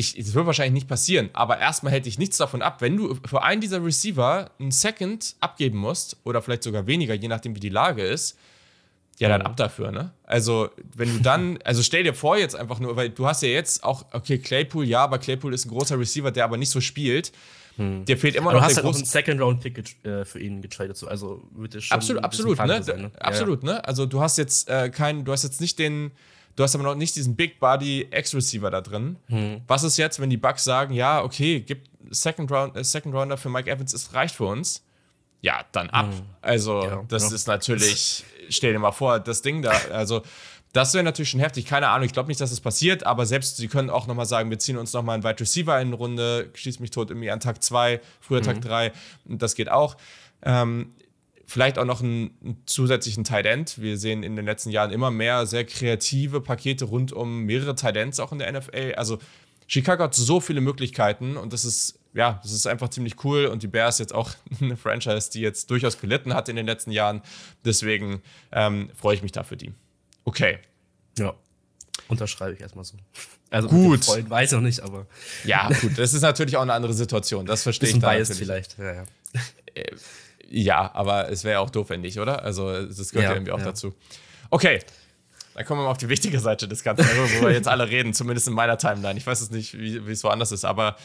ich, 0.00 0.18
es 0.18 0.34
wird 0.34 0.46
wahrscheinlich 0.46 0.72
nicht 0.72 0.88
passieren, 0.88 1.30
aber 1.32 1.58
erstmal 1.58 1.92
hätte 1.92 2.08
ich 2.08 2.18
nichts 2.18 2.36
davon 2.38 2.62
ab, 2.62 2.80
wenn 2.80 2.96
du 2.96 3.16
für 3.26 3.42
einen 3.42 3.60
dieser 3.60 3.84
Receiver 3.84 4.50
einen 4.58 4.72
Second 4.72 5.36
abgeben 5.40 5.78
musst 5.78 6.16
oder 6.24 6.42
vielleicht 6.42 6.64
sogar 6.64 6.86
weniger, 6.86 7.14
je 7.14 7.28
nachdem 7.28 7.54
wie 7.54 7.60
die 7.60 7.68
Lage 7.68 8.02
ist, 8.02 8.36
ja, 9.18 9.28
dann 9.28 9.42
ab 9.42 9.56
dafür, 9.56 9.92
ne? 9.92 10.12
Also, 10.24 10.70
wenn 10.96 11.14
du 11.14 11.22
dann, 11.22 11.58
also 11.64 11.82
stell 11.82 12.04
dir 12.04 12.14
vor 12.14 12.38
jetzt 12.38 12.56
einfach 12.56 12.80
nur, 12.80 12.96
weil 12.96 13.10
du 13.10 13.26
hast 13.26 13.42
ja 13.42 13.50
jetzt 13.50 13.84
auch, 13.84 14.06
okay, 14.12 14.38
Claypool, 14.38 14.86
ja, 14.86 15.04
aber 15.04 15.18
Claypool 15.18 15.52
ist 15.52 15.66
ein 15.66 15.68
großer 15.68 15.98
Receiver, 15.98 16.30
der 16.30 16.44
aber 16.44 16.56
nicht 16.56 16.70
so 16.70 16.80
spielt. 16.80 17.30
Hm. 17.76 18.06
Der 18.06 18.16
fehlt 18.16 18.34
immer 18.34 18.50
aber 18.50 18.60
noch 18.60 18.60
du 18.60 18.66
hast 18.66 18.76
der 18.76 18.84
halt 18.84 18.94
einen 18.94 19.04
Second-Round-Pick 19.04 20.04
äh, 20.06 20.24
für 20.24 20.40
ihn 20.40 20.62
getradet, 20.62 20.96
so. 20.96 21.06
also 21.06 21.42
wird 21.54 21.82
schon 21.82 21.94
Absolut, 21.94 22.24
absolut, 22.24 22.58
ne? 22.64 22.82
Sein, 22.82 23.02
ne? 23.02 23.10
Absolut, 23.18 23.62
ja. 23.62 23.74
ne? 23.74 23.84
Also, 23.84 24.06
du 24.06 24.22
hast 24.22 24.38
jetzt 24.38 24.70
äh, 24.70 24.88
keinen, 24.88 25.26
du 25.26 25.32
hast 25.32 25.42
jetzt 25.42 25.60
nicht 25.60 25.78
den, 25.78 26.12
du 26.60 26.64
hast 26.64 26.74
aber 26.74 26.84
noch 26.84 26.94
nicht 26.94 27.16
diesen 27.16 27.36
Big 27.36 27.58
Body 27.58 28.06
X-Receiver 28.10 28.70
da 28.70 28.82
drin. 28.82 29.16
Hm. 29.28 29.62
Was 29.66 29.82
ist 29.82 29.96
jetzt, 29.96 30.20
wenn 30.20 30.28
die 30.28 30.36
Bucks 30.36 30.62
sagen, 30.62 30.92
ja, 30.92 31.22
okay, 31.22 31.60
gibt 31.60 31.88
Second, 32.10 32.52
Round, 32.52 32.76
äh, 32.76 32.84
Second 32.84 33.14
Rounder 33.14 33.38
für 33.38 33.48
Mike 33.48 33.70
Evans, 33.70 33.94
es 33.94 34.12
reicht 34.12 34.34
für 34.34 34.44
uns? 34.44 34.84
Ja, 35.40 35.64
dann 35.72 35.88
ab. 35.88 36.12
Hm. 36.12 36.22
Also, 36.42 36.82
ja, 36.82 37.04
das 37.08 37.30
ja. 37.30 37.34
ist 37.34 37.46
natürlich 37.48 38.24
stell 38.50 38.72
dir 38.72 38.78
mal 38.78 38.92
vor, 38.92 39.20
das 39.20 39.42
Ding 39.42 39.62
da, 39.62 39.72
also 39.92 40.22
das 40.72 40.94
wäre 40.94 41.02
natürlich 41.02 41.30
schon 41.30 41.40
heftig. 41.40 41.66
Keine 41.66 41.88
Ahnung, 41.88 42.06
ich 42.06 42.12
glaube 42.12 42.28
nicht, 42.28 42.40
dass 42.40 42.50
das 42.50 42.60
passiert, 42.60 43.04
aber 43.04 43.26
selbst 43.26 43.56
sie 43.56 43.66
können 43.66 43.90
auch 43.90 44.06
nochmal 44.06 44.26
sagen, 44.26 44.50
wir 44.50 44.58
ziehen 44.58 44.76
uns 44.76 44.92
nochmal 44.92 45.14
einen 45.14 45.24
Wide 45.24 45.40
Receiver 45.40 45.80
in 45.80 45.88
eine 45.88 45.96
Runde, 45.96 46.50
schieß 46.54 46.78
mich 46.78 46.90
tot 46.90 47.10
irgendwie 47.10 47.30
an 47.30 47.40
Tag 47.40 47.62
2, 47.62 48.00
früher 48.20 48.40
mhm. 48.40 48.44
Tag 48.44 48.60
3, 48.60 48.92
das 49.24 49.54
geht 49.54 49.70
auch. 49.70 49.96
Ähm, 50.42 50.94
vielleicht 51.50 51.78
auch 51.78 51.84
noch 51.84 52.00
einen, 52.00 52.30
einen, 52.42 52.62
zusätzlichen 52.66 53.24
Tight 53.24 53.44
End. 53.44 53.80
Wir 53.80 53.98
sehen 53.98 54.22
in 54.22 54.36
den 54.36 54.44
letzten 54.44 54.70
Jahren 54.70 54.92
immer 54.92 55.10
mehr 55.10 55.46
sehr 55.46 55.64
kreative 55.64 56.40
Pakete 56.40 56.84
rund 56.84 57.12
um 57.12 57.42
mehrere 57.42 57.74
Tight 57.74 57.96
Ends 57.96 58.20
auch 58.20 58.30
in 58.30 58.38
der 58.38 58.52
NFL. 58.52 58.94
Also 58.96 59.18
Chicago 59.66 60.04
hat 60.04 60.14
so 60.14 60.40
viele 60.40 60.60
Möglichkeiten 60.60 61.36
und 61.36 61.52
das 61.52 61.64
ist 61.64 61.98
ja, 62.12 62.40
das 62.42 62.52
ist 62.52 62.66
einfach 62.66 62.88
ziemlich 62.88 63.24
cool 63.24 63.46
und 63.46 63.62
die 63.62 63.68
Bears 63.68 63.98
jetzt 63.98 64.14
auch 64.14 64.30
eine 64.60 64.76
Franchise, 64.76 65.30
die 65.30 65.40
jetzt 65.40 65.70
durchaus 65.70 65.98
gelitten 66.00 66.34
hat 66.34 66.48
in 66.48 66.56
den 66.56 66.66
letzten 66.66 66.92
Jahren. 66.92 67.20
Deswegen 67.64 68.22
ähm, 68.52 68.90
freue 68.94 69.16
ich 69.16 69.22
mich 69.22 69.32
da 69.32 69.42
für 69.42 69.56
die. 69.56 69.72
Okay. 70.24 70.58
Ja. 71.18 71.34
Unterschreibe 72.08 72.54
ich 72.54 72.60
erstmal 72.60 72.84
so. 72.84 72.96
Also 73.50 73.68
gut. 73.68 74.04
Freund 74.04 74.30
weiß 74.30 74.52
noch 74.52 74.60
nicht, 74.60 74.80
aber. 74.80 75.06
Ja, 75.44 75.68
gut. 75.80 75.98
Das 75.98 76.14
ist 76.14 76.22
natürlich 76.22 76.56
auch 76.56 76.62
eine 76.62 76.72
andere 76.72 76.94
Situation. 76.94 77.46
Das 77.46 77.62
verstehe 77.64 77.90
ich 77.90 77.98
da 77.98 78.12
natürlich. 78.12 78.38
vielleicht. 78.38 78.78
Ja, 78.78 78.92
ja. 78.94 79.04
Ja 80.50 80.92
aber 80.94 81.30
es 81.30 81.44
wäre 81.44 81.60
auch 81.60 81.70
doof, 81.70 81.90
wenn 81.90 82.00
nicht, 82.00 82.18
oder? 82.18 82.42
Also, 82.42 82.84
das 82.84 83.12
gehört 83.12 83.14
ja, 83.14 83.30
ja 83.30 83.36
irgendwie 83.36 83.52
auch 83.52 83.58
ja. 83.58 83.66
dazu. 83.66 83.94
Okay. 84.50 84.80
Dann 85.54 85.64
kommen 85.64 85.80
wir 85.80 85.84
mal 85.84 85.90
auf 85.90 85.98
die 85.98 86.08
wichtige 86.08 86.40
Seite 86.40 86.66
des 86.66 86.82
Ganzen, 86.82 87.06
also, 87.06 87.22
wo 87.40 87.46
wir 87.46 87.52
jetzt 87.52 87.68
alle 87.68 87.88
reden, 87.88 88.12
zumindest 88.14 88.48
in 88.48 88.54
meiner 88.54 88.76
Timeline. 88.76 89.16
Ich 89.16 89.26
weiß 89.26 89.40
es 89.40 89.50
nicht, 89.50 89.78
wie 89.78 90.10
es 90.10 90.24
woanders 90.24 90.52
ist, 90.52 90.64
aber 90.64 90.96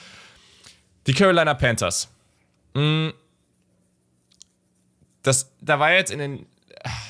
die 1.05 1.13
Carolina 1.13 1.53
Panthers. 1.53 2.09
Mm. 2.73 3.09
Das, 5.21 5.51
da 5.61 5.79
war 5.79 5.91
jetzt 5.93 6.11
in 6.11 6.19
den. 6.19 6.45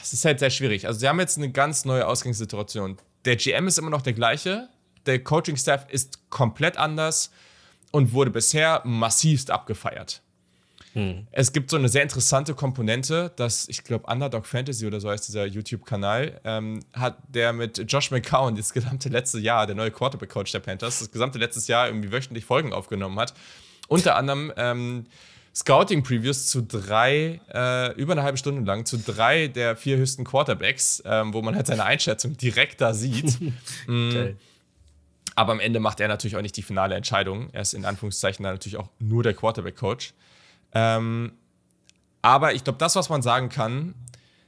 Es 0.02 0.14
ist 0.14 0.24
halt 0.26 0.40
sehr 0.40 0.50
schwierig. 0.50 0.88
Also, 0.88 1.00
sie 1.00 1.08
haben 1.08 1.20
jetzt 1.20 1.38
eine 1.38 1.52
ganz 1.52 1.86
neue 1.86 2.06
Ausgangssituation. 2.06 2.98
Der 3.24 3.38
GM 3.38 3.68
ist 3.68 3.78
immer 3.78 3.90
noch 3.90 4.02
der 4.02 4.14
gleiche. 4.14 4.68
Der 5.06 5.24
Coaching-Staff 5.24 5.88
ist 5.90 6.30
komplett 6.30 6.78
anders 6.78 7.32
und 7.92 8.12
wurde 8.12 8.32
bisher 8.32 8.82
massivst 8.84 9.52
abgefeiert. 9.52 10.22
Hm. 10.96 11.28
Es 11.34 11.52
gibt 11.52 11.70
so 11.70 11.76
eine 11.76 11.90
sehr 11.90 12.04
interessante 12.04 12.54
Komponente, 12.54 13.30
dass 13.36 13.68
ich 13.68 13.84
glaube, 13.84 14.06
Underdog 14.08 14.46
Fantasy 14.46 14.88
oder 14.88 15.02
so 15.02 15.10
heißt 15.10 15.28
dieser 15.28 15.46
YouTube-Kanal, 15.46 16.40
ähm, 16.46 16.80
hat 16.94 17.18
der 17.28 17.52
mit 17.52 17.92
Josh 17.92 18.12
McCown 18.12 18.56
das 18.56 18.72
gesamte 18.72 19.10
letzte 19.10 19.40
Jahr, 19.40 19.68
der 19.68 19.76
neue 19.76 19.92
Quarterback-Coach 19.92 20.54
der 20.54 20.62
Panthers, 20.62 21.00
das 21.00 21.12
gesamte 21.12 21.38
letztes 21.38 21.68
Jahr 21.68 21.88
irgendwie 21.88 22.14
wöchentlich 22.14 22.46
Folgen 22.46 22.72
aufgenommen 22.72 23.20
hat. 23.20 23.34
Unter 23.90 24.16
anderem 24.18 24.54
ähm, 24.56 25.06
Scouting-Previews 25.54 26.48
zu 26.48 26.62
drei, 26.62 27.42
äh, 27.54 27.94
über 27.96 28.14
eine 28.14 28.24
halbe 28.24 28.38
Stunde 28.38 28.62
lang, 28.62 28.86
zu 28.86 28.98
drei 28.98 29.50
der 29.50 29.76
vier 29.76 29.98
höchsten 29.98 30.24
Quarterbacks, 30.24 31.04
ähm, 31.06 31.34
wo 31.34 31.42
man 31.42 31.58
halt 31.58 31.68
seine 31.68 31.84
Einschätzung 31.84 32.38
direkt 32.38 32.80
da 32.80 32.94
sieht. 32.94 33.38
mm. 33.88 34.38
Aber 35.36 35.52
am 35.52 35.60
Ende 35.60 35.82
macht 35.82 36.00
er 36.00 36.08
natürlich 36.08 36.38
auch 36.38 36.42
nicht 36.42 36.56
die 36.56 36.64
finale 36.64 36.96
Entscheidung. 36.96 37.50
Er 37.52 37.64
ist 37.64 37.74
in 37.74 37.84
Anführungszeichen 37.84 38.44
dann 38.44 38.54
natürlich 38.54 38.78
auch 38.78 38.88
nur 39.00 39.24
der 39.24 39.34
Quarterback-Coach. 39.34 40.14
Ähm, 40.76 41.32
aber 42.22 42.54
ich 42.54 42.64
glaube, 42.64 42.78
das, 42.78 42.96
was 42.96 43.10
man 43.10 43.22
sagen 43.22 43.50
kann, 43.50 43.96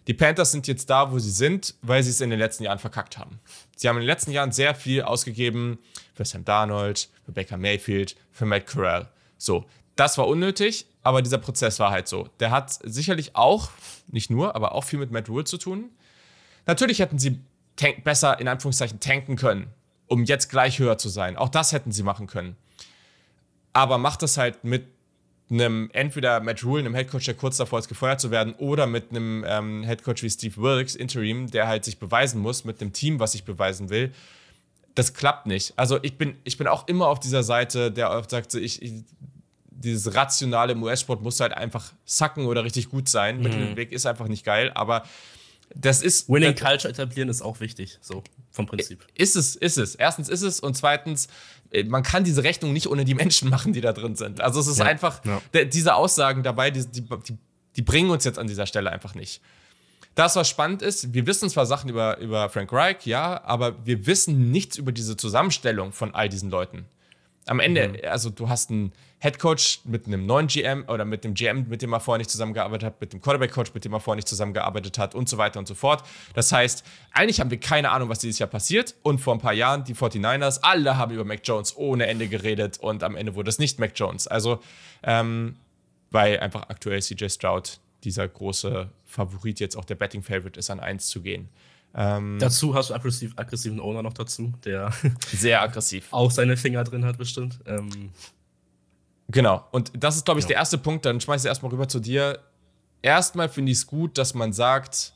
die 0.08 0.14
Panthers 0.14 0.52
sind 0.52 0.68
jetzt 0.68 0.90
da, 0.90 1.12
wo 1.12 1.20
sie 1.20 1.32
sind, 1.32 1.76
weil 1.82 2.02
sie 2.04 2.12
es 2.12 2.22
in 2.22 2.30
den 2.30 2.40
letzten 2.40 2.64
Jahren 2.64 2.80
verkackt 2.80 3.18
haben. 3.18 3.40
Sie 3.76 3.90
haben 3.90 3.98
in 3.98 4.02
den 4.02 4.08
letzten 4.08 4.32
Jahren 4.32 4.52
sehr 4.52 4.74
viel 4.74 5.02
ausgegeben 5.02 5.80
für 6.14 6.24
Sam 6.24 6.46
Darnold, 6.46 7.10
für 7.26 7.32
Baker 7.34 7.58
Mayfield, 7.58 8.16
für 8.32 8.46
Matt 8.46 8.68
Corral. 8.68 9.10
So, 9.38 9.66
das 9.96 10.18
war 10.18 10.28
unnötig, 10.28 10.86
aber 11.04 11.22
dieser 11.22 11.38
Prozess 11.40 11.80
war 11.80 11.92
halt 11.92 12.08
so. 12.08 12.30
Der 12.40 12.52
hat 12.52 12.72
sicherlich 12.84 13.36
auch, 13.36 13.70
nicht 14.08 14.30
nur, 14.30 14.56
aber 14.56 14.74
auch 14.74 14.84
viel 14.84 15.00
mit 15.00 15.12
Matt 15.12 15.28
Rule 15.28 15.44
zu 15.44 15.58
tun. 15.58 15.90
Natürlich 16.66 17.00
hätten 17.00 17.20
sie 17.20 17.42
besser 18.04 18.40
in 18.40 18.48
Anführungszeichen 18.48 19.00
tanken 19.00 19.36
können, 19.36 19.68
um 20.08 20.24
jetzt 20.24 20.50
gleich 20.50 20.80
höher 20.80 20.98
zu 20.98 21.10
sein. 21.10 21.38
Auch 21.38 21.50
das 21.50 21.74
hätten 21.74 21.92
sie 21.92 22.04
machen 22.04 22.28
können. 22.28 22.56
Aber 23.74 23.98
macht 23.98 24.24
das 24.24 24.38
halt 24.38 24.64
mit 24.64 24.88
einem 25.50 25.90
entweder 25.94 26.40
Matt 26.40 26.64
Rule, 26.64 26.82
einem 26.82 26.96
Headcoach, 26.96 27.26
der 27.26 27.34
kurz 27.34 27.58
davor 27.58 27.80
ist, 27.80 27.88
gefeuert 27.88 28.20
zu 28.20 28.32
werden, 28.32 28.54
oder 28.56 28.88
mit 28.88 29.12
einem 29.12 29.46
ähm, 29.48 29.84
Headcoach 29.84 30.24
wie 30.24 30.30
Steve 30.30 30.58
Wilkes, 30.58 30.96
Interim, 30.96 31.50
der 31.50 31.68
halt 31.68 31.86
sich 31.86 32.00
beweisen 32.00 32.42
muss, 32.42 32.66
mit 32.66 32.82
einem 32.82 32.94
Team, 32.94 33.20
was 33.20 33.32
sich 33.32 33.44
beweisen 33.44 33.90
will. 33.90 34.12
Das 34.96 35.14
klappt 35.14 35.46
nicht. 35.46 35.74
Also 35.76 36.00
ich 36.02 36.18
bin, 36.18 36.36
ich 36.44 36.58
bin 36.58 36.68
auch 36.68 36.88
immer 36.88 37.08
auf 37.08 37.20
dieser 37.20 37.44
Seite, 37.44 37.92
der 37.92 38.12
oft 38.12 38.30
sagt, 38.30 38.56
ich, 38.56 38.82
ich 38.82 39.04
dieses 39.70 40.16
rationale 40.16 40.74
im 40.74 40.84
US-Sport 40.84 41.22
muss 41.22 41.40
halt 41.40 41.54
einfach 41.54 41.94
sacken 42.06 42.46
oder 42.48 42.64
richtig 42.64 42.90
gut 42.90 43.08
sein. 43.08 43.38
Mhm. 43.38 43.44
Mittelweg 43.44 43.92
ist 43.92 44.06
einfach 44.06 44.28
nicht 44.28 44.44
geil, 44.44 44.72
aber 44.74 45.04
das 45.76 46.02
ist. 46.02 46.30
Winning 46.30 46.56
das, 46.56 46.64
Culture 46.64 46.92
etablieren 46.92 47.30
ist 47.30 47.42
auch 47.42 47.60
wichtig, 47.60 48.00
so 48.02 48.24
vom 48.58 48.66
Prinzip. 48.66 49.06
Ist 49.16 49.38
es, 49.38 49.56
ist 49.56 49.78
es. 49.78 49.96
Erstens 49.96 50.28
ist 50.28 50.42
es 50.42 50.60
und 50.60 50.76
zweitens, 50.76 51.30
äh, 51.72 51.86
man 51.86 52.04
kann 52.04 52.26
diese 52.26 52.44
Rechnung 52.44 52.74
nicht 52.74 52.88
ohne 52.88 53.06
die 53.06 53.16
Menschen 53.16 53.50
machen, 53.56 53.72
die 53.72 53.82
da 53.82 53.94
drin 53.94 54.16
sind. 54.16 54.42
Also 54.42 54.60
es 54.60 54.68
ist 54.68 54.80
ja, 54.80 54.86
einfach, 54.86 55.22
ja. 55.24 55.64
diese 55.64 55.96
Aussagen 55.96 56.44
dabei, 56.44 56.72
die, 56.72 56.86
die, 56.86 57.08
die, 57.78 57.82
bringen 57.82 58.10
uns 58.10 58.26
jetzt 58.26 58.38
an 58.38 58.48
dieser 58.48 58.66
Stelle 58.66 58.92
einfach 58.92 59.16
nicht. 59.16 59.42
Das, 60.16 60.36
was 60.36 60.50
spannend 60.50 60.82
ist, 60.82 61.14
wir 61.14 61.28
wissen 61.28 61.50
zwar 61.50 61.66
Sachen 61.66 61.90
über, 61.90 62.18
über 62.18 62.50
Frank 62.50 62.74
Reich, 62.74 63.06
ja, 63.06 63.42
aber 63.44 63.86
wir 63.86 64.08
wissen 64.08 64.52
nichts 64.52 64.76
über 64.76 64.92
diese 64.92 65.16
Zusammenstellung 65.16 65.94
von 65.94 66.14
all 66.14 66.28
diesen 66.28 66.50
Leuten. 66.50 66.86
Am 67.48 67.60
Ende, 67.60 67.90
mhm. 67.90 67.96
also 68.04 68.30
du 68.30 68.50
hast 68.50 68.70
einen 68.70 68.92
Head 69.20 69.40
Coach 69.40 69.80
mit 69.84 70.06
einem 70.06 70.28
neuen 70.28 70.48
GM 70.48 70.86
oder 70.88 71.04
mit 71.04 71.24
dem 71.24 71.34
GM, 71.34 71.68
mit 71.68 71.82
dem 71.82 71.92
er 71.92 72.00
vorher 72.00 72.20
nicht 72.20 72.30
zusammengearbeitet 72.30 72.86
hat, 72.86 73.02
mit 73.02 73.14
dem 73.14 73.22
Quarterback 73.22 73.52
Coach, 73.52 73.74
mit 73.74 73.84
dem 73.84 73.94
er 73.94 74.00
vorher 74.00 74.16
nicht 74.16 74.28
zusammengearbeitet 74.28 75.00
hat 75.00 75.16
und 75.16 75.28
so 75.28 75.40
weiter 75.40 75.58
und 75.58 75.68
so 75.68 75.74
fort. 75.74 76.04
Das 76.36 76.52
heißt, 76.52 76.86
eigentlich 77.14 77.40
haben 77.40 77.50
wir 77.50 77.60
keine 77.60 77.90
Ahnung, 77.90 78.10
was 78.10 78.20
dieses 78.20 78.38
Jahr 78.38 78.50
passiert. 78.50 78.94
Und 79.02 79.20
vor 79.20 79.34
ein 79.34 79.40
paar 79.40 79.54
Jahren, 79.54 79.84
die 79.84 79.96
49ers, 79.96 80.60
alle 80.62 80.98
haben 80.98 81.14
über 81.14 81.24
Mac 81.24 81.40
Jones 81.44 81.76
ohne 81.76 82.06
Ende 82.06 82.28
geredet 82.28 82.78
und 82.78 83.04
am 83.04 83.16
Ende 83.16 83.34
wurde 83.34 83.50
es 83.50 83.58
nicht 83.58 83.80
Mac 83.80 83.94
Jones. 83.96 84.28
Also, 84.28 84.60
ähm, 85.02 85.56
weil 86.12 86.40
einfach 86.40 86.70
aktuell 86.70 87.02
CJ 87.02 87.30
Stroud 87.30 87.80
dieser 88.04 88.28
große 88.28 88.90
Favorit 89.06 89.60
jetzt 89.60 89.76
auch 89.76 89.86
der 89.86 89.96
Betting 89.96 90.22
Favorite 90.22 90.60
ist, 90.60 90.70
an 90.70 90.80
1 90.80 91.08
zu 91.08 91.22
gehen. 91.22 91.50
Ähm, 91.96 92.38
dazu 92.40 92.76
hast 92.76 92.90
du 92.90 92.94
aggressiv, 92.94 93.34
aggressiven 93.36 93.80
Owner 93.80 94.04
noch 94.04 94.14
dazu, 94.14 94.54
der 94.64 94.92
sehr 95.32 95.62
aggressiv 95.62 96.08
auch 96.12 96.32
seine 96.32 96.58
Finger 96.58 96.84
drin 96.84 97.06
hat, 97.06 97.18
bestimmt. 97.18 97.60
Ähm, 97.66 98.12
genau, 99.28 99.66
und 99.72 99.92
das 99.96 100.18
ist, 100.18 100.26
glaube 100.26 100.40
ich, 100.40 100.46
ja. 100.46 100.50
der 100.50 100.58
erste 100.58 100.78
Punkt. 100.78 101.06
Dann 101.06 101.20
schmeiße 101.20 101.48
ich 101.48 101.50
erstmal 101.50 101.72
rüber 101.72 101.88
zu 101.88 102.00
dir. 102.00 102.40
Erstmal 103.02 103.50
finde 103.50 103.72
ich 103.72 103.80
es 103.80 103.88
gut, 103.88 104.18
dass 104.18 104.34
man 104.34 104.54
sagt, 104.54 105.14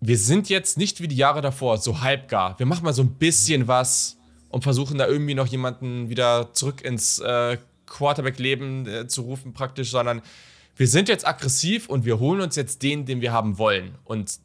wir 0.00 0.18
sind 0.18 0.48
jetzt 0.48 0.76
nicht 0.78 1.00
wie 1.00 1.08
die 1.08 1.16
Jahre 1.16 1.40
davor, 1.40 1.78
so 1.78 2.00
halbgar. 2.00 2.58
Wir 2.58 2.66
machen 2.66 2.84
mal 2.84 2.92
so 2.92 3.02
ein 3.02 3.14
bisschen 3.14 3.68
was 3.68 4.16
und 4.50 4.62
versuchen 4.62 4.98
da 4.98 5.06
irgendwie 5.06 5.34
noch 5.34 5.46
jemanden 5.46 6.08
wieder 6.10 6.52
zurück 6.52 6.82
ins 6.82 7.18
äh, 7.20 7.56
Quarterback-Leben 7.86 8.86
äh, 8.86 9.06
zu 9.08 9.22
rufen, 9.22 9.52
praktisch, 9.52 9.90
sondern 9.90 10.22
wir 10.76 10.88
sind 10.88 11.08
jetzt 11.08 11.26
aggressiv 11.26 11.88
und 11.88 12.04
wir 12.04 12.18
holen 12.18 12.40
uns 12.40 12.56
jetzt 12.56 12.82
den, 12.82 13.06
den 13.06 13.20
wir 13.20 13.32
haben 13.32 13.58
wollen. 13.58 13.94
Und 14.04 14.38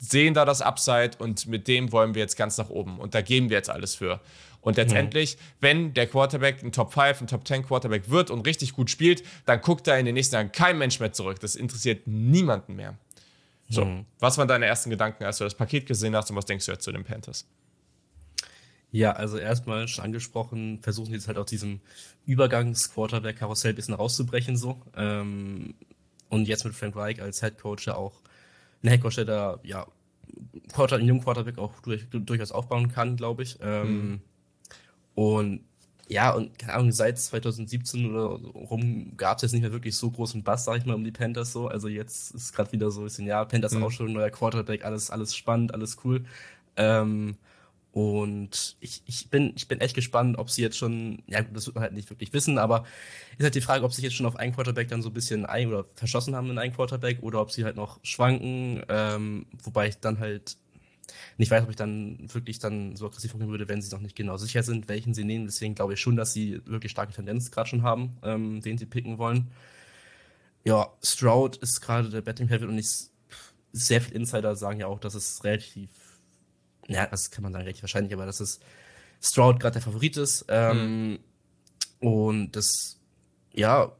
sehen 0.00 0.34
da 0.34 0.44
das 0.44 0.62
Upside 0.62 1.12
und 1.18 1.46
mit 1.46 1.68
dem 1.68 1.92
wollen 1.92 2.14
wir 2.14 2.22
jetzt 2.22 2.36
ganz 2.36 2.56
nach 2.58 2.70
oben 2.70 2.98
und 2.98 3.14
da 3.14 3.20
geben 3.20 3.50
wir 3.50 3.56
jetzt 3.56 3.70
alles 3.70 3.94
für. 3.94 4.20
Und 4.60 4.76
letztendlich, 4.76 5.36
mhm. 5.36 5.40
wenn 5.60 5.94
der 5.94 6.06
Quarterback 6.06 6.62
ein 6.62 6.72
Top 6.72 6.92
5, 6.92 7.22
ein 7.22 7.26
Top 7.26 7.46
10 7.46 7.64
Quarterback 7.64 8.10
wird 8.10 8.30
und 8.30 8.46
richtig 8.46 8.72
gut 8.74 8.90
spielt, 8.90 9.22
dann 9.46 9.60
guckt 9.60 9.86
da 9.86 9.96
in 9.96 10.04
den 10.04 10.14
nächsten 10.14 10.34
Jahren 10.34 10.52
kein 10.52 10.78
Mensch 10.78 10.98
mehr 11.00 11.12
zurück. 11.12 11.38
Das 11.40 11.54
interessiert 11.54 12.06
niemanden 12.06 12.74
mehr. 12.74 12.96
So, 13.68 13.84
mhm. 13.84 14.06
was 14.18 14.38
waren 14.38 14.48
deine 14.48 14.66
ersten 14.66 14.90
Gedanken, 14.90 15.24
als 15.24 15.38
du 15.38 15.44
das 15.44 15.54
Paket 15.54 15.86
gesehen 15.86 16.16
hast 16.16 16.30
und 16.30 16.36
was 16.36 16.46
denkst 16.46 16.66
du 16.66 16.72
jetzt 16.72 16.84
zu 16.84 16.92
den 16.92 17.04
Panthers? 17.04 17.46
Ja, 18.90 19.12
also 19.12 19.36
erstmal 19.36 19.86
schon 19.86 20.04
angesprochen, 20.04 20.80
versuchen 20.82 21.12
jetzt 21.12 21.28
halt 21.28 21.36
aus 21.36 21.46
diesem 21.46 21.80
Übergangs-Quarterback-Karussell 22.24 23.72
ein 23.72 23.76
bisschen 23.76 23.94
rauszubrechen 23.94 24.56
so. 24.56 24.80
Ähm, 24.96 25.74
und 26.30 26.48
jetzt 26.48 26.64
mit 26.64 26.74
Frank 26.74 26.96
Reich 26.96 27.20
als 27.20 27.40
Head 27.40 27.58
Coach 27.58 27.86
ja 27.86 27.94
auch 27.94 28.22
ein 28.82 28.88
Headcoach, 28.88 29.16
der 29.16 29.24
da, 29.24 29.60
ja, 29.62 29.86
Quarter, 30.72 30.96
einen 30.96 31.08
jungen 31.08 31.22
Quarterback 31.22 31.58
auch 31.58 31.80
durch, 31.80 32.08
durchaus 32.10 32.52
aufbauen 32.52 32.88
kann, 32.88 33.16
glaube 33.16 33.42
ich. 33.42 33.58
Ähm, 33.60 34.10
mhm. 34.10 34.20
Und 35.14 35.60
ja, 36.08 36.30
und 36.32 36.58
keine 36.58 36.74
Ahnung, 36.74 36.92
seit 36.92 37.18
2017 37.18 38.10
oder 38.10 38.40
rum 38.54 39.12
gab 39.16 39.36
es 39.36 39.42
jetzt 39.42 39.52
nicht 39.52 39.60
mehr 39.60 39.72
wirklich 39.72 39.94
so 39.96 40.10
großen 40.10 40.42
Bass, 40.42 40.64
sag 40.64 40.78
ich 40.78 40.86
mal, 40.86 40.94
um 40.94 41.04
die 41.04 41.12
Panthers 41.12 41.52
so. 41.52 41.68
Also 41.68 41.88
jetzt 41.88 42.34
ist 42.34 42.54
gerade 42.54 42.72
wieder 42.72 42.90
so 42.90 43.02
ein 43.02 43.04
bisschen, 43.04 43.26
ja, 43.26 43.44
Panthers 43.44 43.74
mhm. 43.74 43.82
auch 43.82 43.90
schon, 43.90 44.12
neuer 44.12 44.30
Quarterback, 44.30 44.84
alles, 44.84 45.10
alles 45.10 45.36
spannend, 45.36 45.74
alles 45.74 45.98
cool. 46.04 46.24
Ähm, 46.76 47.36
und 47.98 48.76
ich, 48.78 49.02
ich, 49.06 49.28
bin, 49.28 49.52
ich 49.56 49.66
bin 49.66 49.80
echt 49.80 49.96
gespannt, 49.96 50.38
ob 50.38 50.50
sie 50.50 50.62
jetzt 50.62 50.78
schon, 50.78 51.20
ja, 51.26 51.42
das 51.42 51.66
wird 51.66 51.74
man 51.74 51.82
halt 51.82 51.94
nicht 51.94 52.08
wirklich 52.08 52.32
wissen, 52.32 52.56
aber 52.56 52.84
ist 53.38 53.42
halt 53.42 53.56
die 53.56 53.60
Frage, 53.60 53.84
ob 53.84 53.92
sie 53.92 54.02
jetzt 54.02 54.14
schon 54.14 54.26
auf 54.26 54.36
einen 54.36 54.54
Quarterback 54.54 54.86
dann 54.86 55.02
so 55.02 55.10
ein 55.10 55.14
bisschen 55.14 55.44
ein 55.44 55.66
oder 55.66 55.84
verschossen 55.94 56.36
haben 56.36 56.48
in 56.48 56.58
einen 56.58 56.72
Quarterback 56.72 57.18
oder 57.22 57.40
ob 57.40 57.50
sie 57.50 57.64
halt 57.64 57.74
noch 57.74 57.98
schwanken, 58.04 58.84
ähm, 58.88 59.46
wobei 59.64 59.88
ich 59.88 59.98
dann 59.98 60.20
halt 60.20 60.56
nicht 61.38 61.50
weiß, 61.50 61.64
ob 61.64 61.70
ich 61.70 61.76
dann 61.76 62.32
wirklich 62.32 62.60
dann 62.60 62.94
so 62.94 63.06
aggressiv 63.06 63.32
vorgehen 63.32 63.50
würde, 63.50 63.66
wenn 63.66 63.82
sie 63.82 63.92
noch 63.92 64.00
nicht 64.00 64.14
genau 64.14 64.36
sicher 64.36 64.62
sind, 64.62 64.88
welchen 64.88 65.12
sie 65.12 65.24
nehmen. 65.24 65.46
Deswegen 65.46 65.74
glaube 65.74 65.94
ich 65.94 66.00
schon, 66.00 66.14
dass 66.14 66.32
sie 66.32 66.60
wirklich 66.66 66.92
starke 66.92 67.12
Tendenz 67.12 67.50
gerade 67.50 67.68
schon 67.68 67.82
haben, 67.82 68.16
ähm, 68.22 68.60
den 68.60 68.78
sie 68.78 68.86
picken 68.86 69.18
wollen. 69.18 69.50
Ja, 70.62 70.92
Stroud 71.02 71.56
ist 71.56 71.80
gerade 71.80 72.10
der 72.10 72.20
Betting 72.20 72.46
Heavy 72.46 72.66
und 72.66 72.78
ich, 72.78 73.08
sehr 73.72 74.00
viele 74.00 74.16
Insider 74.20 74.54
sagen 74.54 74.78
ja 74.78 74.86
auch, 74.86 75.00
dass 75.00 75.14
es 75.14 75.42
relativ 75.42 75.88
ja, 76.88 77.06
das 77.06 77.30
kann 77.30 77.42
man 77.42 77.52
sagen, 77.52 77.64
recht 77.64 77.82
wahrscheinlich, 77.82 78.12
aber 78.12 78.26
dass 78.26 78.40
es 78.40 78.60
Stroud 79.20 79.60
gerade 79.60 79.74
der 79.74 79.82
Favorit 79.82 80.16
ist. 80.16 80.46
Ähm, 80.48 81.10
mhm. 81.10 81.18
Und 82.00 82.52
das, 82.52 82.98
ja, 83.52 83.92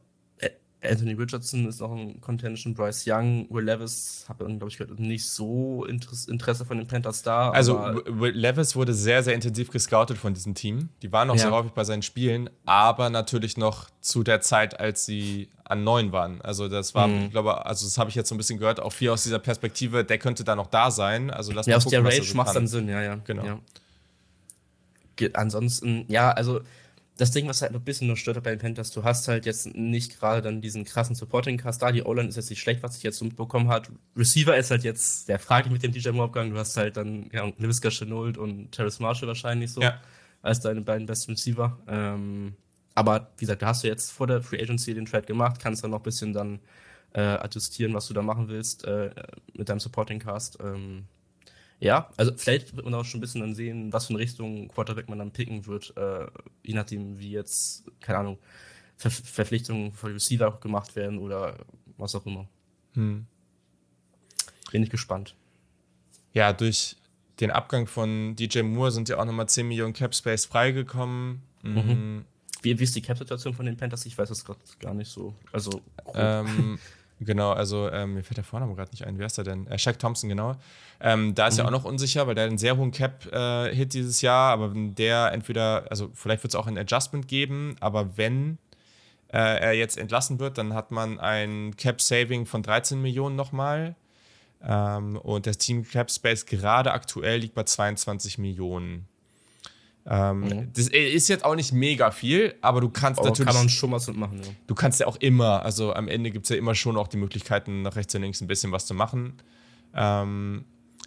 Anthony 0.81 1.11
Richardson 1.13 1.67
ist 1.67 1.81
noch 1.81 1.91
ein 1.91 2.21
Contention, 2.21 2.73
Bryce 2.73 3.03
Young, 3.05 3.47
Will 3.49 3.65
Levis, 3.65 4.25
habe 4.29 4.45
glaube 4.45 4.69
ich 4.69 4.77
gehört, 4.77 4.97
nicht 4.97 5.25
so 5.25 5.85
Interesse 5.85 6.65
von 6.65 6.77
den 6.77 6.87
Panthers 6.87 7.21
da. 7.21 7.51
Also 7.51 7.77
Will 8.05 8.31
Levis 8.31 8.77
wurde 8.77 8.93
sehr, 8.93 9.21
sehr 9.21 9.35
intensiv 9.35 9.71
gescoutet 9.71 10.17
von 10.17 10.33
diesem 10.33 10.55
Team. 10.55 10.89
Die 11.01 11.11
waren 11.11 11.27
noch 11.27 11.35
ja. 11.35 11.41
sehr 11.41 11.51
häufig 11.51 11.73
bei 11.73 11.83
seinen 11.83 12.01
Spielen, 12.01 12.49
aber 12.65 13.09
natürlich 13.09 13.57
noch 13.57 13.89
zu 13.99 14.23
der 14.23 14.39
Zeit, 14.39 14.79
als 14.79 15.05
sie 15.05 15.49
an 15.65 15.83
neun 15.83 16.13
waren. 16.13 16.41
Also 16.41 16.69
das 16.69 16.95
war, 16.95 17.07
mhm. 17.07 17.25
ich 17.25 17.31
glaube, 17.31 17.65
also 17.65 17.85
das 17.85 17.97
habe 17.97 18.09
ich 18.09 18.15
jetzt 18.15 18.29
so 18.29 18.35
ein 18.35 18.37
bisschen 18.37 18.57
gehört, 18.57 18.79
auch 18.79 18.93
viel 18.93 19.09
aus 19.09 19.23
dieser 19.23 19.39
Perspektive, 19.39 20.05
der 20.05 20.17
könnte 20.17 20.45
da 20.45 20.55
noch 20.55 20.67
da 20.67 20.91
sein. 20.91 21.29
Also 21.29 21.51
lass 21.51 21.65
ja, 21.65 21.75
aus 21.75 21.83
gucken, 21.83 22.03
der 22.03 22.11
Rage 22.11 22.23
so 22.23 22.37
macht 22.37 22.55
dann 22.55 22.67
Sinn, 22.67 22.87
ja, 22.87 23.01
ja. 23.01 23.15
Genau. 23.25 23.43
Ja. 23.43 23.59
Ansonsten, 25.33 26.05
ja, 26.07 26.31
also 26.31 26.61
das 27.19 27.31
Ding, 27.31 27.49
was 27.49 27.61
halt 27.61 27.73
noch 27.73 27.81
ein 27.81 27.83
bisschen 27.83 28.07
nur 28.07 28.15
stört 28.15 28.41
bei 28.41 28.49
den 28.49 28.59
Panthers, 28.59 28.91
du 28.91 29.03
hast 29.03 29.27
halt 29.27 29.45
jetzt 29.45 29.75
nicht 29.75 30.17
gerade 30.17 30.41
dann 30.41 30.61
diesen 30.61 30.85
krassen 30.85 31.15
Supporting-Cast 31.15 31.81
da. 31.81 31.91
Die 31.91 32.03
O-Line 32.03 32.29
ist 32.29 32.37
jetzt 32.37 32.49
nicht 32.49 32.61
schlecht, 32.61 32.81
was 32.81 32.95
ich 32.95 33.03
jetzt 33.03 33.17
so 33.17 33.25
mitbekommen 33.25 33.67
habe. 33.67 33.89
Receiver 34.15 34.55
ist 34.55 34.71
halt 34.71 34.85
jetzt 34.85 35.25
sehr 35.25 35.37
fraglich 35.37 35.73
mit 35.73 35.83
dem 35.83 35.91
DJ 35.91 36.11
Moore-Abgang. 36.11 36.51
Du 36.51 36.57
hast 36.57 36.77
halt 36.77 36.95
dann 36.95 37.29
ja, 37.33 37.51
Leviska 37.57 37.89
Chenault 37.89 38.37
und 38.37 38.71
Terrace 38.71 39.01
Marshall 39.01 39.27
wahrscheinlich 39.27 39.73
so 39.73 39.81
ja. 39.81 39.99
als 40.41 40.61
deine 40.61 40.79
beiden 40.79 41.07
besten 41.07 41.31
Receiver. 41.31 41.77
Ähm, 41.89 42.53
aber 42.95 43.31
wie 43.35 43.41
gesagt, 43.41 43.63
da 43.63 43.67
hast 43.67 43.83
du 43.83 43.89
jetzt 43.89 44.11
vor 44.11 44.27
der 44.27 44.41
Free 44.41 44.61
Agency 44.61 44.93
den 44.93 45.05
Trade 45.05 45.25
gemacht, 45.25 45.59
kannst 45.61 45.83
dann 45.83 45.91
noch 45.91 45.99
ein 45.99 46.03
bisschen 46.03 46.31
dann 46.31 46.59
äh, 47.11 47.19
adjustieren, 47.19 47.93
was 47.93 48.07
du 48.07 48.13
da 48.13 48.21
machen 48.21 48.47
willst 48.47 48.85
äh, 48.85 49.09
mit 49.53 49.67
deinem 49.67 49.81
Supporting-Cast. 49.81 50.59
Ähm, 50.63 51.03
ja, 51.79 52.09
also 52.17 52.33
vielleicht 52.35 52.75
wird 52.75 52.85
man 52.85 52.93
auch 52.93 53.05
schon 53.05 53.19
ein 53.19 53.21
bisschen 53.21 53.41
dann 53.41 53.55
sehen, 53.55 53.93
was 53.93 54.07
für 54.07 54.13
eine 54.13 54.19
Richtung 54.19 54.67
Quarterback 54.67 55.07
man 55.07 55.19
dann 55.19 55.31
picken 55.31 55.65
wird, 55.65 55.95
äh, 55.95 56.27
je 56.63 56.73
nachdem, 56.73 57.19
wie 57.19 57.31
jetzt, 57.31 57.85
keine 58.01 58.19
Ahnung, 58.19 58.37
Ver 58.97 59.11
Verpflichtungen 59.11 59.93
für 59.93 60.13
Receiver 60.13 60.59
gemacht 60.59 60.97
werden 60.97 61.19
oder 61.19 61.57
was 61.95 62.15
auch 62.15 62.25
immer. 62.25 62.49
Hm. 62.95 63.25
Bin 64.73 64.83
ich 64.83 64.89
gespannt. 64.89 65.35
Ja, 66.33 66.51
durch 66.51 66.97
den 67.39 67.49
Abgang 67.49 67.87
von 67.87 68.35
DJ 68.35 68.63
Moore 68.63 68.91
sind 68.91 69.07
ja 69.07 69.17
auch 69.17 69.23
nochmal 69.23 69.47
10 69.47 69.69
Millionen 69.69 69.93
Cap 69.93 70.13
Space 70.13 70.45
freigekommen. 70.45 71.41
Mhm. 71.63 71.75
mhm. 71.75 72.25
Wie, 72.61 72.77
wie, 72.77 72.83
ist 72.83 72.93
die 72.93 73.01
Cap-Situation 73.01 73.53
von 73.53 73.65
den 73.65 73.77
Panthers? 73.77 74.05
Ich 74.05 74.17
weiß 74.17 74.27
das 74.27 74.43
gerade 74.43 74.59
gar 74.81 74.93
nicht 74.93 75.09
so. 75.09 75.33
Also, 75.53 75.81
ähm, 76.13 76.77
genau, 77.19 77.51
also 77.51 77.89
ähm, 77.89 78.15
mir 78.15 78.23
fällt 78.23 78.37
der 78.37 78.43
Vorname 78.43 78.75
gerade 78.75 78.91
nicht 78.91 79.05
ein. 79.05 79.17
Wer 79.17 79.25
ist 79.25 79.37
der 79.37 79.43
denn? 79.43 79.67
Äh, 79.67 79.77
Shaq 79.77 79.99
Thompson, 79.99 80.29
genau. 80.29 80.55
Ähm, 80.99 81.35
da 81.35 81.47
ist 81.47 81.55
mhm. 81.55 81.59
ja 81.59 81.65
auch 81.65 81.71
noch 81.71 81.85
unsicher, 81.85 82.27
weil 82.27 82.35
der 82.35 82.45
einen 82.45 82.57
sehr 82.57 82.77
hohen 82.77 82.91
Cap-Hit 82.91 83.33
äh, 83.33 83.85
dieses 83.85 84.21
Jahr, 84.21 84.51
aber 84.51 84.73
wenn 84.73 84.95
der 84.95 85.31
entweder, 85.31 85.85
also 85.89 86.09
vielleicht 86.13 86.43
wird 86.43 86.53
es 86.53 86.59
auch 86.59 86.67
ein 86.67 86.77
Adjustment 86.77 87.27
geben, 87.27 87.75
aber 87.79 88.17
wenn 88.17 88.57
äh, 89.31 89.37
er 89.37 89.73
jetzt 89.73 89.97
entlassen 89.97 90.39
wird, 90.39 90.57
dann 90.57 90.73
hat 90.73 90.91
man 90.91 91.19
ein 91.19 91.75
Cap-Saving 91.77 92.45
von 92.45 92.63
13 92.63 93.01
Millionen 93.01 93.35
nochmal. 93.35 93.95
Ähm, 94.61 95.17
und 95.17 95.47
das 95.47 95.57
Team 95.57 95.87
Cap 95.87 96.11
Space 96.11 96.45
gerade 96.45 96.91
aktuell 96.91 97.39
liegt 97.39 97.55
bei 97.55 97.63
22 97.63 98.37
Millionen. 98.37 99.07
Ähm, 100.11 100.39
mhm. 100.39 100.73
Das 100.73 100.87
ist 100.87 101.27
jetzt 101.27 101.45
auch 101.45 101.55
nicht 101.55 101.71
mega 101.71 102.09
viel, 102.09 102.55
aber 102.61 102.81
du 102.81 102.89
kannst 102.89 103.19
aber 103.19 103.29
natürlich. 103.29 103.53
Kann 103.53 103.61
man 103.61 103.69
schon 103.69 103.91
was 103.91 104.07
mitmachen, 104.07 104.41
ja. 104.41 104.49
Du 104.65 104.73
kannst 104.73 104.99
ja 104.99 105.05
auch 105.05 105.17
immer, 105.17 105.63
also 105.63 105.93
am 105.93 106.07
Ende 106.07 106.31
gibt 106.31 106.45
es 106.45 106.49
ja 106.49 106.55
immer 106.55 106.73
schon 106.73 106.97
auch 106.97 107.07
die 107.07 107.17
Möglichkeiten, 107.17 107.83
nach 107.83 107.95
rechts 107.95 108.15
und 108.15 108.23
links 108.23 108.41
ein 108.41 108.47
bisschen 108.47 108.71
was 108.71 108.87
zu 108.87 108.95
machen. 108.95 109.33
Ähm, 109.93 110.65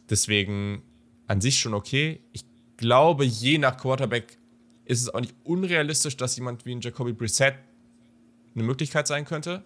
deswegen 0.09 0.83
an 1.27 1.41
sich 1.41 1.59
schon 1.59 1.75
okay. 1.75 2.21
Ich 2.33 2.45
glaube, 2.77 3.25
je 3.25 3.59
nach 3.59 3.77
Quarterback 3.77 4.39
ist 4.85 5.03
es 5.03 5.13
auch 5.13 5.21
nicht 5.21 5.35
unrealistisch, 5.43 6.17
dass 6.17 6.37
jemand 6.37 6.65
wie 6.65 6.73
ein 6.73 6.81
Jacoby 6.81 7.13
Brissett 7.13 7.55
eine 8.55 8.63
Möglichkeit 8.63 9.09
sein 9.09 9.25
könnte 9.25 9.65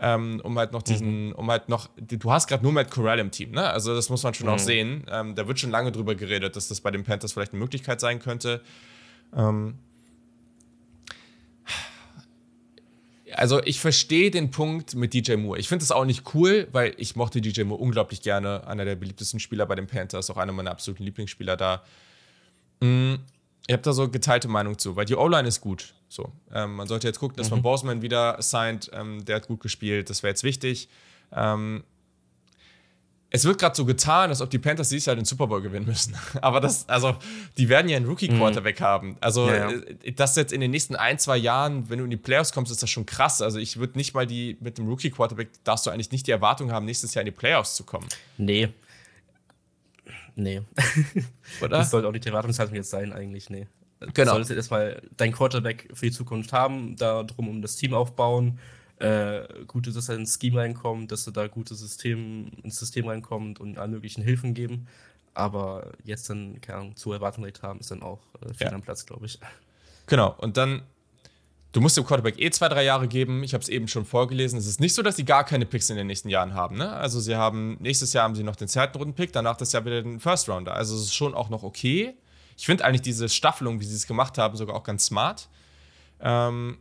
ähm, 0.00 0.40
um 0.44 0.58
halt 0.58 0.72
noch 0.72 0.82
diesen, 0.82 1.28
mhm. 1.28 1.32
um 1.32 1.50
halt 1.50 1.68
noch, 1.68 1.88
du 1.96 2.30
hast 2.30 2.46
gerade 2.46 2.62
nur 2.62 2.72
Matt 2.72 2.90
Corral 2.90 3.18
im 3.18 3.30
Team, 3.30 3.50
ne? 3.50 3.68
Also 3.68 3.94
das 3.94 4.10
muss 4.10 4.22
man 4.22 4.34
schon 4.34 4.46
mhm. 4.46 4.52
auch 4.52 4.58
sehen. 4.58 5.04
Ähm, 5.10 5.34
da 5.34 5.48
wird 5.48 5.58
schon 5.58 5.70
lange 5.70 5.92
drüber 5.92 6.14
geredet, 6.14 6.56
dass 6.56 6.68
das 6.68 6.80
bei 6.80 6.90
den 6.90 7.04
Panthers 7.04 7.32
vielleicht 7.32 7.52
eine 7.52 7.60
Möglichkeit 7.60 8.00
sein 8.00 8.20
könnte. 8.20 8.62
Ähm, 9.36 9.74
also 13.34 13.62
ich 13.64 13.80
verstehe 13.80 14.30
den 14.30 14.50
Punkt 14.50 14.94
mit 14.94 15.14
DJ 15.14 15.36
Moore. 15.36 15.58
Ich 15.58 15.68
finde 15.68 15.82
es 15.82 15.92
auch 15.92 16.04
nicht 16.04 16.34
cool, 16.34 16.68
weil 16.72 16.94
ich 16.96 17.14
mochte 17.16 17.40
DJ 17.40 17.62
Moore 17.64 17.80
unglaublich 17.80 18.22
gerne. 18.22 18.66
Einer 18.66 18.84
der 18.84 18.96
beliebtesten 18.96 19.40
Spieler 19.40 19.66
bei 19.66 19.74
den 19.74 19.86
Panthers, 19.86 20.30
auch 20.30 20.36
einer 20.36 20.52
meiner 20.52 20.70
absoluten 20.70 21.04
Lieblingsspieler 21.04 21.56
da. 21.56 21.82
Mhm. 22.80 23.18
Ihr 23.68 23.74
habt 23.74 23.86
da 23.86 23.92
so 23.92 24.08
geteilte 24.08 24.48
Meinung 24.48 24.78
zu, 24.78 24.96
weil 24.96 25.04
die 25.04 25.14
O-Line 25.14 25.46
ist 25.46 25.60
gut. 25.60 25.94
So, 26.08 26.32
ähm, 26.52 26.76
man 26.76 26.88
sollte 26.88 27.06
jetzt 27.06 27.20
gucken, 27.20 27.36
dass 27.36 27.50
mhm. 27.50 27.56
man 27.56 27.62
Boseman 27.62 28.02
wieder 28.02 28.40
signed. 28.40 28.90
Ähm, 28.94 29.24
der 29.26 29.36
hat 29.36 29.46
gut 29.46 29.60
gespielt, 29.60 30.08
das 30.08 30.22
wäre 30.22 30.30
jetzt 30.30 30.42
wichtig. 30.42 30.88
Ähm, 31.32 31.84
es 33.30 33.44
wird 33.44 33.58
gerade 33.58 33.76
so 33.76 33.84
getan, 33.84 34.30
als 34.30 34.40
ob 34.40 34.48
die 34.48 34.58
Panthers 34.58 34.88
dieses 34.88 35.04
Jahr 35.04 35.14
den 35.14 35.26
Super 35.26 35.46
Bowl 35.46 35.60
gewinnen 35.60 35.84
müssen. 35.84 36.16
Aber 36.40 36.60
das, 36.60 36.88
also, 36.88 37.14
die 37.58 37.68
werden 37.68 37.90
ja 37.90 37.98
einen 37.98 38.06
Rookie-Quarterback 38.06 38.80
mhm. 38.80 38.84
haben. 38.84 39.16
Also, 39.20 39.48
ja, 39.48 39.70
ja. 39.70 39.78
Äh, 40.02 40.12
das 40.12 40.34
jetzt 40.36 40.52
in 40.52 40.62
den 40.62 40.70
nächsten 40.70 40.96
ein, 40.96 41.18
zwei 41.18 41.36
Jahren, 41.36 41.90
wenn 41.90 41.98
du 41.98 42.04
in 42.04 42.10
die 42.10 42.16
Playoffs 42.16 42.52
kommst, 42.52 42.72
ist 42.72 42.82
das 42.82 42.88
schon 42.88 43.04
krass. 43.04 43.42
Also, 43.42 43.58
ich 43.58 43.76
würde 43.76 43.98
nicht 43.98 44.14
mal 44.14 44.26
die, 44.26 44.56
mit 44.60 44.78
dem 44.78 44.88
Rookie-Quarterback 44.88 45.50
darfst 45.64 45.84
du 45.84 45.90
eigentlich 45.90 46.10
nicht 46.10 46.26
die 46.26 46.30
Erwartung 46.30 46.72
haben, 46.72 46.86
nächstes 46.86 47.12
Jahr 47.12 47.20
in 47.20 47.26
die 47.26 47.32
Playoffs 47.32 47.74
zu 47.74 47.84
kommen. 47.84 48.08
Nee. 48.38 48.70
Nee. 50.38 50.62
Oder? 51.60 51.78
Das 51.78 51.90
sollte 51.90 52.06
auch 52.06 52.12
nicht 52.12 52.24
die 52.24 52.28
Erwartungshaltung 52.28 52.76
jetzt 52.76 52.90
sein, 52.90 53.12
eigentlich, 53.12 53.50
nee. 53.50 53.66
Genau. 53.98 54.12
Du 54.14 54.44
solltest 54.44 54.52
erstmal 54.52 55.02
dein 55.16 55.32
Quarterback 55.32 55.88
für 55.92 56.06
die 56.06 56.12
Zukunft 56.12 56.52
haben, 56.52 56.94
da 56.94 57.24
drum 57.24 57.48
um 57.48 57.60
das 57.60 57.74
Team 57.74 57.92
aufbauen, 57.92 58.60
äh, 59.00 59.42
gut 59.66 59.88
dass 59.88 60.08
er 60.08 60.14
ins 60.14 60.38
Scheme 60.40 60.60
reinkommt, 60.60 61.10
dass 61.10 61.26
er 61.26 61.32
da 61.32 61.48
gute 61.48 61.74
System, 61.74 62.52
ins 62.62 62.78
System 62.78 63.08
reinkommt 63.08 63.58
und 63.58 63.78
alle 63.78 63.90
möglichen 63.90 64.22
Hilfen 64.22 64.54
geben. 64.54 64.86
Aber 65.34 65.90
jetzt 66.04 66.30
dann, 66.30 66.60
keine 66.60 66.78
Ahnung, 66.78 66.96
zu 66.96 67.12
Erwartung 67.12 67.44
haben, 67.60 67.80
ist 67.80 67.90
dann 67.90 68.02
auch 68.02 68.20
äh, 68.40 68.54
viel 68.54 68.68
ja. 68.68 68.72
am 68.72 68.82
Platz, 68.82 69.06
glaube 69.06 69.26
ich. 69.26 69.40
Genau, 70.06 70.36
und 70.38 70.56
dann, 70.56 70.82
du 71.72 71.80
musst 71.80 71.96
dem 71.96 72.04
Quarterback 72.04 72.38
eh 72.38 72.50
zwei, 72.50 72.68
drei 72.68 72.84
Jahre 72.84 73.08
geben. 73.08 73.42
Ich 73.42 73.54
habe 73.54 73.62
es 73.62 73.68
eben 73.68 73.88
schon 73.88 74.04
vorgelesen. 74.04 74.58
Es 74.58 74.66
ist 74.66 74.80
nicht 74.80 74.94
so, 74.94 75.02
dass 75.02 75.16
sie 75.16 75.24
gar 75.24 75.44
keine 75.44 75.66
Picks 75.66 75.90
in 75.90 75.96
den 75.96 76.06
nächsten 76.06 76.28
Jahren 76.28 76.54
haben. 76.54 76.76
Ne? 76.76 76.90
Also 76.90 77.20
sie 77.20 77.36
haben, 77.36 77.76
nächstes 77.80 78.12
Jahr 78.12 78.24
haben 78.24 78.34
sie 78.34 78.42
noch 78.42 78.56
den 78.56 78.68
zweiten 78.68 78.96
Runden-Pick, 78.96 79.32
danach 79.32 79.56
das 79.56 79.72
Jahr 79.72 79.84
wieder 79.84 80.02
den 80.02 80.20
First 80.20 80.48
Rounder. 80.48 80.74
Also 80.74 80.96
es 80.96 81.02
ist 81.02 81.14
schon 81.14 81.34
auch 81.34 81.50
noch 81.50 81.62
okay. 81.62 82.14
Ich 82.56 82.66
finde 82.66 82.84
eigentlich 82.84 83.02
diese 83.02 83.28
Staffelung, 83.28 83.80
wie 83.80 83.84
sie 83.84 83.94
es 83.94 84.06
gemacht 84.06 84.38
haben, 84.38 84.56
sogar 84.56 84.74
auch 84.74 84.82
ganz 84.82 85.06
smart. 85.06 85.48
Ähm, 86.20 86.78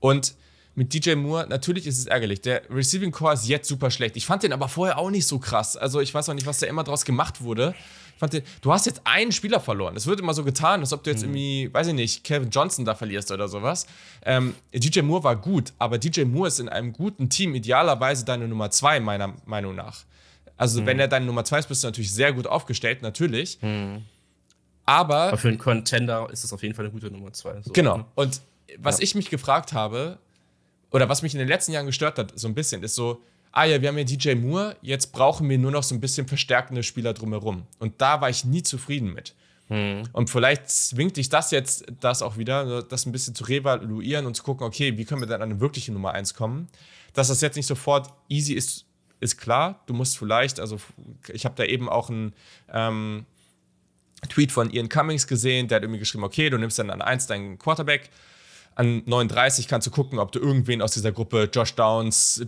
und 0.00 0.34
mit 0.74 0.94
DJ 0.94 1.14
Moore, 1.14 1.46
natürlich 1.48 1.86
ist 1.86 1.98
es 1.98 2.06
ärgerlich. 2.06 2.40
Der 2.40 2.62
Receiving 2.70 3.10
Core 3.10 3.34
ist 3.34 3.48
jetzt 3.48 3.68
super 3.68 3.90
schlecht. 3.90 4.16
Ich 4.16 4.26
fand 4.26 4.44
den 4.44 4.52
aber 4.52 4.68
vorher 4.68 4.98
auch 4.98 5.10
nicht 5.10 5.26
so 5.26 5.38
krass. 5.38 5.76
Also 5.76 6.00
ich 6.00 6.14
weiß 6.14 6.28
auch 6.28 6.34
nicht, 6.34 6.46
was 6.46 6.60
da 6.60 6.66
immer 6.66 6.84
draus 6.84 7.04
gemacht 7.04 7.40
wurde. 7.40 7.74
Ich 8.18 8.20
fand 8.20 8.42
du 8.62 8.72
hast 8.72 8.84
jetzt 8.84 9.00
einen 9.04 9.30
Spieler 9.30 9.60
verloren. 9.60 9.94
Es 9.94 10.08
wird 10.08 10.18
immer 10.18 10.34
so 10.34 10.42
getan, 10.42 10.80
als 10.80 10.92
ob 10.92 11.04
du 11.04 11.10
jetzt 11.10 11.20
mhm. 11.20 11.36
irgendwie, 11.36 11.72
weiß 11.72 11.86
ich 11.86 11.94
nicht, 11.94 12.24
Kevin 12.24 12.50
Johnson 12.50 12.84
da 12.84 12.96
verlierst 12.96 13.30
oder 13.30 13.46
sowas. 13.46 13.86
Ähm, 14.24 14.56
DJ 14.74 15.02
Moore 15.02 15.22
war 15.22 15.36
gut, 15.36 15.72
aber 15.78 15.98
DJ 15.98 16.24
Moore 16.24 16.48
ist 16.48 16.58
in 16.58 16.68
einem 16.68 16.92
guten 16.92 17.30
Team 17.30 17.54
idealerweise 17.54 18.24
deine 18.24 18.48
Nummer 18.48 18.72
zwei, 18.72 18.98
meiner 18.98 19.34
Meinung 19.46 19.76
nach. 19.76 20.04
Also, 20.56 20.80
mhm. 20.80 20.86
wenn 20.86 20.98
er 20.98 21.06
deine 21.06 21.26
Nummer 21.26 21.44
zwei 21.44 21.60
ist, 21.60 21.68
bist 21.68 21.84
du 21.84 21.86
natürlich 21.86 22.12
sehr 22.12 22.32
gut 22.32 22.48
aufgestellt, 22.48 23.02
natürlich. 23.02 23.62
Mhm. 23.62 24.02
Aber, 24.84 25.28
Aber 25.28 25.36
für 25.36 25.46
einen 25.46 25.58
Contender 25.58 26.28
ist 26.32 26.42
es 26.42 26.52
auf 26.52 26.64
jeden 26.64 26.74
Fall 26.74 26.86
eine 26.86 26.92
gute 26.92 27.12
Nummer 27.12 27.32
zwei. 27.32 27.62
So. 27.62 27.72
Genau. 27.72 28.04
Und 28.16 28.40
was 28.78 28.98
ja. 28.98 29.04
ich 29.04 29.14
mich 29.14 29.30
gefragt 29.30 29.72
habe, 29.74 30.18
oder 30.90 31.08
was 31.08 31.22
mich 31.22 31.34
in 31.34 31.38
den 31.38 31.46
letzten 31.46 31.70
Jahren 31.70 31.86
gestört 31.86 32.18
hat, 32.18 32.32
so 32.34 32.48
ein 32.48 32.54
bisschen, 32.54 32.82
ist 32.82 32.96
so, 32.96 33.22
ah 33.58 33.64
ja, 33.64 33.82
wir 33.82 33.88
haben 33.88 33.98
ja 33.98 34.04
DJ 34.04 34.36
Moore, 34.36 34.76
jetzt 34.82 35.12
brauchen 35.12 35.48
wir 35.50 35.58
nur 35.58 35.72
noch 35.72 35.82
so 35.82 35.92
ein 35.92 36.00
bisschen 36.00 36.28
verstärkende 36.28 36.84
Spieler 36.84 37.12
drumherum. 37.12 37.66
Und 37.80 38.00
da 38.00 38.20
war 38.20 38.30
ich 38.30 38.44
nie 38.44 38.62
zufrieden 38.62 39.12
mit. 39.12 39.34
Hm. 39.66 40.04
Und 40.12 40.30
vielleicht 40.30 40.70
zwingt 40.70 41.16
dich 41.16 41.28
das 41.28 41.50
jetzt, 41.50 41.84
das 41.98 42.22
auch 42.22 42.36
wieder, 42.36 42.84
das 42.84 43.04
ein 43.04 43.10
bisschen 43.10 43.34
zu 43.34 43.42
revaluieren 43.42 44.26
und 44.26 44.36
zu 44.36 44.44
gucken, 44.44 44.64
okay, 44.64 44.96
wie 44.96 45.04
können 45.04 45.22
wir 45.22 45.26
dann 45.26 45.42
an 45.42 45.50
eine 45.50 45.60
wirkliche 45.60 45.90
Nummer 45.90 46.12
1 46.12 46.34
kommen? 46.34 46.68
Dass 47.14 47.28
das 47.28 47.40
jetzt 47.40 47.56
nicht 47.56 47.66
sofort 47.66 48.12
easy 48.28 48.52
ist, 48.54 48.86
ist 49.18 49.38
klar. 49.38 49.82
Du 49.86 49.92
musst 49.92 50.16
vielleicht, 50.16 50.60
also 50.60 50.78
ich 51.26 51.44
habe 51.44 51.56
da 51.56 51.64
eben 51.64 51.88
auch 51.88 52.10
ein, 52.10 52.34
ähm, 52.72 53.26
Tweet 54.28 54.52
von 54.52 54.70
Ian 54.70 54.88
Cummings 54.88 55.26
gesehen, 55.26 55.66
der 55.66 55.76
hat 55.76 55.82
irgendwie 55.82 56.00
geschrieben, 56.00 56.22
okay, 56.22 56.48
du 56.48 56.58
nimmst 56.58 56.78
dann 56.78 56.90
an 56.90 57.02
1 57.02 57.26
deinen 57.26 57.58
Quarterback, 57.58 58.10
an 58.76 59.02
39 59.06 59.66
kannst 59.66 59.88
du 59.88 59.90
gucken, 59.90 60.20
ob 60.20 60.30
du 60.30 60.38
irgendwen 60.38 60.80
aus 60.80 60.92
dieser 60.92 61.10
Gruppe, 61.10 61.50
Josh 61.52 61.74
Downs, 61.74 62.46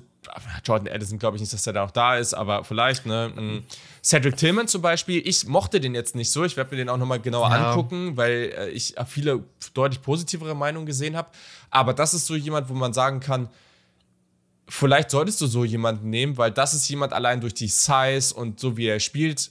Jordan 0.64 0.92
Addison 0.92 1.18
glaube 1.18 1.36
ich 1.36 1.40
nicht, 1.40 1.52
dass 1.52 1.62
der 1.62 1.72
da 1.72 1.84
noch 1.84 1.90
da 1.90 2.16
ist, 2.16 2.34
aber 2.34 2.64
vielleicht, 2.64 3.06
ne? 3.06 3.62
Cedric 4.02 4.36
Tillman 4.36 4.68
zum 4.68 4.82
Beispiel, 4.82 5.26
ich 5.26 5.46
mochte 5.46 5.80
den 5.80 5.94
jetzt 5.94 6.14
nicht 6.14 6.30
so, 6.30 6.44
ich 6.44 6.56
werde 6.56 6.70
mir 6.70 6.76
den 6.78 6.88
auch 6.88 6.98
nochmal 6.98 7.20
genauer 7.20 7.50
ja. 7.50 7.70
angucken, 7.70 8.16
weil 8.16 8.52
äh, 8.56 8.68
ich 8.70 8.94
viele 9.06 9.44
deutlich 9.74 10.02
positivere 10.02 10.54
Meinungen 10.54 10.86
gesehen 10.86 11.16
habe, 11.16 11.30
aber 11.70 11.94
das 11.94 12.14
ist 12.14 12.26
so 12.26 12.34
jemand, 12.34 12.68
wo 12.68 12.74
man 12.74 12.92
sagen 12.92 13.20
kann, 13.20 13.48
vielleicht 14.68 15.10
solltest 15.10 15.40
du 15.40 15.46
so 15.46 15.64
jemanden 15.64 16.10
nehmen, 16.10 16.38
weil 16.38 16.50
das 16.50 16.74
ist 16.74 16.88
jemand 16.88 17.12
allein 17.12 17.40
durch 17.40 17.54
die 17.54 17.68
Size 17.68 18.34
und 18.34 18.60
so 18.60 18.76
wie 18.76 18.86
er 18.86 19.00
spielt, 19.00 19.50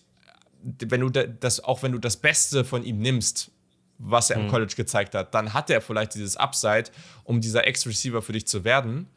wenn 0.61 1.01
du 1.01 1.09
das, 1.09 1.63
auch 1.63 1.83
wenn 1.83 1.91
du 1.91 1.99
das 1.99 2.17
Beste 2.17 2.65
von 2.65 2.83
ihm 2.83 2.99
nimmst, 2.99 3.51
was 3.97 4.29
er 4.29 4.37
im 4.37 4.45
mhm. 4.45 4.49
College 4.49 4.73
gezeigt 4.75 5.13
hat, 5.13 5.33
dann 5.33 5.53
hat 5.53 5.69
er 5.69 5.81
vielleicht 5.81 6.15
dieses 6.15 6.37
Upside, 6.37 6.85
um 7.23 7.41
dieser 7.41 7.67
Ex-Receiver 7.67 8.21
für 8.21 8.33
dich 8.33 8.47
zu 8.47 8.63
werden. 8.63 9.07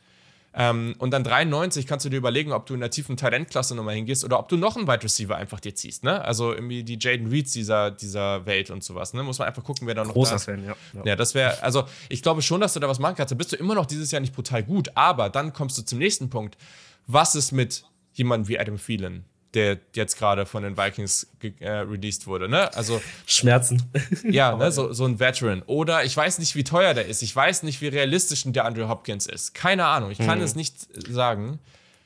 Ähm, 0.55 0.95
und 0.99 1.12
dann 1.12 1.25
93 1.25 1.87
kannst 1.87 2.05
du 2.05 2.11
dir 2.11 2.19
überlegen, 2.19 2.53
ob 2.53 2.67
du 2.67 2.75
in 2.75 2.81
der 2.81 2.91
tiefen 2.91 3.17
Talentklasse 3.17 3.75
nochmal 3.75 3.95
hingehst 3.95 4.25
oder 4.25 4.38
ob 4.38 4.49
du 4.49 4.57
noch 4.57 4.77
einen 4.77 4.87
Wide 4.87 5.03
Receiver 5.03 5.35
einfach 5.37 5.61
dir 5.61 5.75
ziehst. 5.75 6.05
Ne? 6.05 6.23
Also 6.23 6.53
irgendwie 6.53 6.85
die 6.85 6.99
Jaden 7.01 7.29
Reeds 7.29 7.53
dieser, 7.53 7.91
dieser 7.91 8.45
Welt 8.45 8.71
und 8.71 8.85
sowas. 8.85 9.15
Ne? 9.15 9.23
Muss 9.23 9.38
man 9.38 9.49
einfach 9.49 9.65
gucken, 9.65 9.87
wer 9.87 9.95
da 9.95 10.05
noch 10.05 10.12
Großer 10.12 10.31
da 10.31 10.37
ist. 10.37 10.45
Fan, 10.45 10.65
ja. 10.65 10.77
ja. 10.93 11.03
Ja, 11.05 11.17
das 11.17 11.35
wäre, 11.35 11.62
also 11.62 11.85
ich 12.09 12.23
glaube 12.23 12.43
schon, 12.43 12.61
dass 12.61 12.75
du 12.75 12.81
da 12.81 12.88
was 12.88 12.99
machen 12.99 13.15
kannst. 13.17 13.33
Da 13.33 13.37
bist 13.37 13.53
du 13.53 13.57
immer 13.57 13.75
noch 13.75 13.87
dieses 13.87 14.11
Jahr 14.11 14.21
nicht 14.21 14.35
brutal 14.35 14.62
gut, 14.62 14.91
aber 14.95 15.31
dann 15.31 15.53
kommst 15.53 15.79
du 15.79 15.83
zum 15.83 15.99
nächsten 15.99 16.29
Punkt. 16.29 16.59
Was 17.07 17.35
ist 17.35 17.53
mit 17.53 17.85
jemandem 18.12 18.49
wie 18.49 18.59
Adam 18.59 18.79
Phelan? 18.79 19.25
Der 19.55 19.79
jetzt 19.95 20.19
gerade 20.19 20.47
von 20.47 20.62
den 20.62 20.77
Vikings 20.77 21.27
äh, 21.61 21.71
released 21.71 22.27
wurde. 22.27 22.49
Ne? 22.49 22.75
Also 22.75 23.03
Schmerzen. 23.27 23.83
Ja, 24.25 24.57
ne? 24.57 24.73
so, 24.73 24.93
so 24.93 25.05
ein 25.05 25.21
Veteran. 25.21 25.62
Oder 25.67 26.05
ich 26.05 26.17
weiß 26.17 26.38
nicht, 26.38 26.55
wie 26.55 26.65
teuer 26.65 26.95
der 26.95 27.07
ist. 27.07 27.23
Ich 27.23 27.35
weiß 27.35 27.62
nicht, 27.62 27.81
wie 27.81 27.88
realistisch 27.88 28.45
der 28.47 28.65
Andrew 28.65 28.88
Hopkins 28.88 29.27
ist. 29.27 29.55
Keine 29.55 29.87
Ahnung. 29.87 30.11
Ich 30.11 30.19
kann 30.19 30.38
hm. 30.38 30.45
es 30.45 30.55
nicht 30.55 30.75
sagen. 31.11 31.59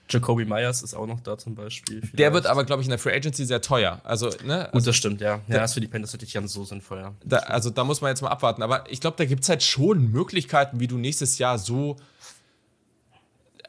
Jacoby 0.09 0.45
Myers 0.45 0.83
ist 0.83 0.95
auch 0.95 1.07
noch 1.07 1.21
da 1.21 1.37
zum 1.37 1.55
Beispiel. 1.55 2.01
Vielleicht. 2.01 2.19
Der 2.19 2.33
wird 2.33 2.47
aber, 2.47 2.65
glaube 2.65 2.81
ich, 2.81 2.87
in 2.87 2.91
der 2.91 2.99
Free 2.99 3.13
Agency 3.13 3.45
sehr 3.45 3.61
teuer. 3.61 4.01
Also, 4.05 4.31
ne? 4.45 4.67
Also, 4.67 4.73
Gut, 4.73 4.87
das 4.87 4.97
stimmt, 4.97 5.21
ja. 5.21 5.41
Ja, 5.49 5.65
ist 5.65 5.75
für 5.75 5.81
die 5.81 5.89
Panthers 5.89 6.13
natürlich 6.13 6.35
ganz 6.35 6.53
so 6.53 6.65
sinnvoll, 6.65 6.99
ja. 6.99 7.15
Da, 7.25 7.39
also 7.39 7.71
da 7.71 7.83
muss 7.83 8.01
man 8.01 8.11
jetzt 8.11 8.23
mal 8.23 8.29
abwarten. 8.29 8.63
Aber 8.63 8.85
ich 8.89 9.01
glaube, 9.01 9.17
da 9.17 9.25
gibt 9.25 9.43
es 9.43 9.49
halt 9.49 9.63
schon 9.63 10.13
Möglichkeiten, 10.13 10.79
wie 10.79 10.87
du 10.87 10.97
nächstes 10.97 11.39
Jahr 11.39 11.59
so 11.59 11.97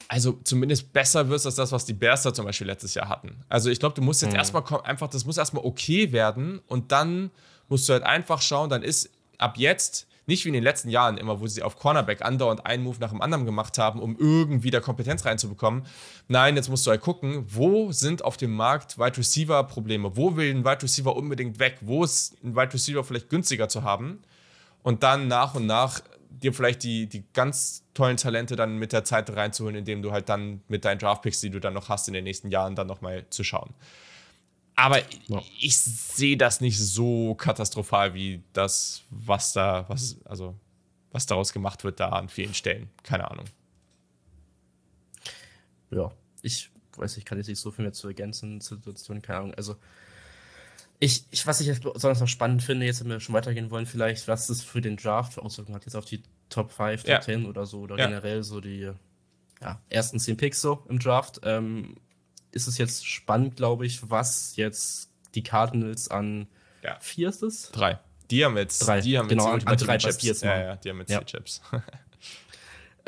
also 0.07 0.39
zumindest 0.43 0.93
besser 0.93 1.29
wirst 1.29 1.45
als 1.45 1.55
das, 1.55 1.71
was 1.71 1.85
die 1.85 1.93
Bears 1.93 2.23
da 2.23 2.33
zum 2.33 2.45
Beispiel 2.45 2.67
letztes 2.67 2.93
Jahr 2.93 3.09
hatten. 3.09 3.43
Also 3.49 3.69
ich 3.69 3.79
glaube, 3.79 3.95
du 3.95 4.01
musst 4.01 4.21
jetzt 4.21 4.31
mhm. 4.31 4.39
erstmal 4.39 4.63
einfach, 4.83 5.07
das 5.07 5.25
muss 5.25 5.37
erstmal 5.37 5.65
okay 5.65 6.11
werden 6.11 6.59
und 6.67 6.91
dann 6.91 7.31
musst 7.67 7.87
du 7.89 7.93
halt 7.93 8.03
einfach 8.03 8.41
schauen, 8.41 8.69
dann 8.69 8.83
ist 8.83 9.09
ab 9.37 9.57
jetzt 9.57 10.07
nicht 10.27 10.43
wie 10.43 10.49
in 10.49 10.53
den 10.53 10.63
letzten 10.63 10.89
Jahren 10.89 11.17
immer, 11.17 11.39
wo 11.39 11.47
sie 11.47 11.63
auf 11.63 11.77
Cornerback 11.77 12.21
andauernd 12.21 12.65
einen 12.65 12.83
Move 12.83 12.97
nach 12.99 13.11
dem 13.11 13.21
anderen 13.21 13.45
gemacht 13.45 13.77
haben, 13.77 14.01
um 14.01 14.17
irgendwie 14.19 14.71
da 14.71 14.81
Kompetenz 14.81 15.25
reinzubekommen. 15.25 15.85
Nein, 16.27 16.57
jetzt 16.57 16.69
musst 16.69 16.85
du 16.85 16.91
halt 16.91 17.01
gucken, 17.01 17.45
wo 17.47 17.93
sind 17.93 18.25
auf 18.25 18.35
dem 18.35 18.53
Markt 18.53 18.99
Wide 18.99 19.17
Receiver 19.17 19.63
Probleme? 19.63 20.17
Wo 20.17 20.35
will 20.35 20.53
ein 20.53 20.65
Wide 20.65 20.83
Receiver 20.83 21.15
unbedingt 21.15 21.59
weg? 21.59 21.77
Wo 21.79 22.03
ist 22.03 22.35
ein 22.43 22.57
Wide 22.57 22.73
Receiver 22.73 23.05
vielleicht 23.05 23.29
günstiger 23.29 23.69
zu 23.69 23.83
haben? 23.83 24.19
Und 24.83 25.01
dann 25.03 25.29
nach 25.29 25.55
und 25.55 25.65
nach 25.65 26.01
dir 26.43 26.53
vielleicht 26.53 26.83
die, 26.83 27.07
die 27.07 27.23
ganz 27.33 27.83
tollen 27.93 28.17
Talente 28.17 28.55
dann 28.55 28.77
mit 28.77 28.93
der 28.93 29.03
Zeit 29.03 29.29
reinzuholen, 29.35 29.75
indem 29.75 30.01
du 30.01 30.11
halt 30.11 30.29
dann 30.29 30.61
mit 30.67 30.85
deinen 30.85 30.99
Draftpicks, 30.99 31.41
die 31.41 31.49
du 31.49 31.59
dann 31.59 31.73
noch 31.73 31.89
hast 31.89 32.07
in 32.07 32.13
den 32.13 32.23
nächsten 32.23 32.49
Jahren, 32.51 32.75
dann 32.75 32.87
nochmal 32.87 33.25
zu 33.29 33.43
schauen. 33.43 33.73
Aber 34.75 34.99
ja. 35.27 35.41
ich 35.59 35.75
sehe 35.77 36.37
das 36.37 36.61
nicht 36.61 36.79
so 36.79 37.33
katastrophal 37.33 38.13
wie 38.13 38.43
das, 38.53 39.01
was 39.09 39.53
da, 39.53 39.85
was, 39.89 40.17
also, 40.25 40.55
was 41.11 41.25
daraus 41.25 41.51
gemacht 41.51 41.83
wird 41.83 41.99
da 41.99 42.09
an 42.09 42.29
vielen 42.29 42.53
Stellen. 42.53 42.89
Keine 43.01 43.29
Ahnung. 43.31 43.45
Ja, 45.89 46.11
ich 46.43 46.69
weiß, 46.95 47.17
ich 47.17 47.25
kann 47.25 47.39
jetzt 47.39 47.47
nicht 47.47 47.59
so 47.59 47.71
viel 47.71 47.83
mehr 47.83 47.93
zu 47.93 48.07
ergänzen 48.07 48.61
zur 48.61 48.77
Situation, 48.77 49.21
keine 49.21 49.39
Ahnung. 49.39 49.53
Also, 49.55 49.77
ich, 50.99 51.25
ich, 51.29 51.45
was 51.45 51.61
ich 51.61 51.67
jetzt 51.67 51.83
besonders 51.83 52.19
noch 52.19 52.27
spannend 52.27 52.63
finde, 52.63 52.85
jetzt 52.85 53.01
wenn 53.01 53.09
wir 53.09 53.19
schon 53.19 53.35
weitergehen 53.35 53.69
wollen, 53.69 53.85
vielleicht, 53.85 54.27
was 54.27 54.49
es 54.49 54.63
für 54.63 54.81
den 54.81 54.97
Draft 54.97 55.37
Auswirkungen 55.37 55.75
hat, 55.75 55.85
jetzt 55.85 55.95
auf 55.95 56.05
die 56.05 56.23
Top 56.49 56.71
5, 56.71 57.01
Top 57.03 57.09
ja. 57.09 57.21
10 57.21 57.45
oder 57.45 57.65
so, 57.65 57.81
oder 57.81 57.97
ja. 57.97 58.07
generell 58.07 58.43
so 58.43 58.61
die 58.61 58.91
ja, 59.61 59.81
ersten 59.89 60.19
10 60.19 60.37
Picks 60.37 60.61
so 60.61 60.85
im 60.89 60.99
Draft. 60.99 61.41
Ähm, 61.43 61.97
ist 62.51 62.67
es 62.67 62.77
jetzt 62.77 63.05
spannend, 63.05 63.55
glaube 63.55 63.85
ich, 63.85 64.09
was 64.09 64.55
jetzt 64.55 65.11
die 65.35 65.43
Cardinals 65.43 66.09
an 66.09 66.47
ja. 66.83 66.97
vier 66.99 67.29
ist 67.29 67.43
es? 67.43 67.71
Drei. 67.71 67.99
Die 68.31 68.43
haben 68.43 68.57
jetzt, 68.57 68.79
drei. 68.79 69.01
Die 69.01 69.17
haben 69.17 69.27
genau, 69.27 69.53
jetzt 69.53 69.67
an, 69.67 69.73
an 69.73 69.77
drei 69.77 69.97
Chips. 69.97 70.41
Ja, 70.41 70.59
ja, 70.59 70.75
die 70.75 70.89
haben 70.89 70.99
jetzt 70.99 71.11
ja. 71.11 71.19
die 71.19 71.25
Chips. 71.25 71.61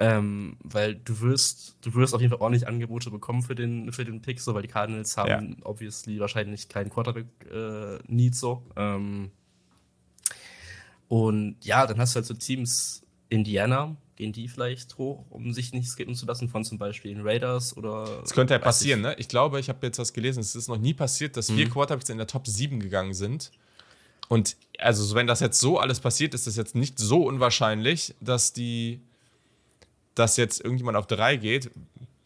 ähm, 0.02 0.56
weil 0.64 0.96
du 0.96 1.20
wirst, 1.20 1.76
du 1.82 1.94
wirst 1.94 2.16
auf 2.16 2.22
jeden 2.22 2.32
Fall 2.32 2.42
ordentlich 2.42 2.68
Angebote 2.68 3.12
bekommen 3.12 3.42
für 3.42 3.54
den, 3.54 3.92
für 3.92 4.06
den 4.06 4.22
Pick, 4.22 4.40
so, 4.40 4.54
weil 4.54 4.62
die 4.62 4.70
Cardinals 4.70 5.18
haben 5.18 5.58
ja. 5.60 5.66
obviously 5.66 6.20
wahrscheinlich 6.22 6.70
keinen 6.70 6.90
Quarterback-Need 6.90 8.34
äh, 8.34 8.36
so. 8.36 8.64
Ähm, 8.78 9.32
und 11.10 11.58
ja, 11.62 11.86
dann 11.86 12.00
hast 12.00 12.16
du 12.16 12.18
halt 12.18 12.28
so 12.28 12.34
Teams 12.34 13.04
Indiana, 13.28 13.98
gehen 14.16 14.32
die 14.32 14.48
vielleicht 14.48 14.98
hoch, 14.98 15.26
um 15.30 15.52
sich 15.52 15.74
nicht 15.74 15.90
skippen 15.90 16.16
zu 16.16 16.26
lassen 16.26 16.48
von 16.48 16.64
zum 16.64 16.78
Beispiel 16.78 17.14
den 17.14 17.28
Raiders 17.28 17.76
oder. 17.76 18.22
Das 18.22 18.32
könnte 18.32 18.54
ja 18.54 18.60
passieren, 18.60 19.00
ich. 19.02 19.06
ne? 19.06 19.16
Ich 19.18 19.28
glaube, 19.28 19.60
ich 19.60 19.68
habe 19.68 19.86
jetzt 19.86 20.00
was 20.00 20.14
gelesen, 20.14 20.40
es 20.40 20.56
ist 20.56 20.70
noch 20.70 20.78
nie 20.78 20.94
passiert, 20.94 21.36
dass 21.36 21.50
mhm. 21.50 21.56
vier 21.56 21.70
Quarterbacks 21.70 22.10
in 22.10 22.18
der 22.18 22.28
Top 22.28 22.48
7 22.48 22.80
gegangen 22.80 23.14
sind. 23.14 23.52
Und 24.30 24.56
also, 24.78 25.14
wenn 25.16 25.28
das 25.28 25.42
jetzt 25.42 25.60
so 25.60 25.78
alles 25.78 26.00
passiert, 26.00 26.34
ist 26.34 26.48
es 26.48 26.56
jetzt 26.56 26.76
nicht 26.76 27.00
so 27.00 27.24
unwahrscheinlich, 27.24 28.16
dass 28.22 28.54
die, 28.54 29.02
dass 30.16 30.38
jetzt 30.38 30.62
irgendjemand 30.62 30.98
auf 30.98 31.08
drei 31.08 31.36
geht, 31.36 31.72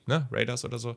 ne? 0.05 0.27
Raiders 0.31 0.65
oder 0.65 0.79
so, 0.79 0.95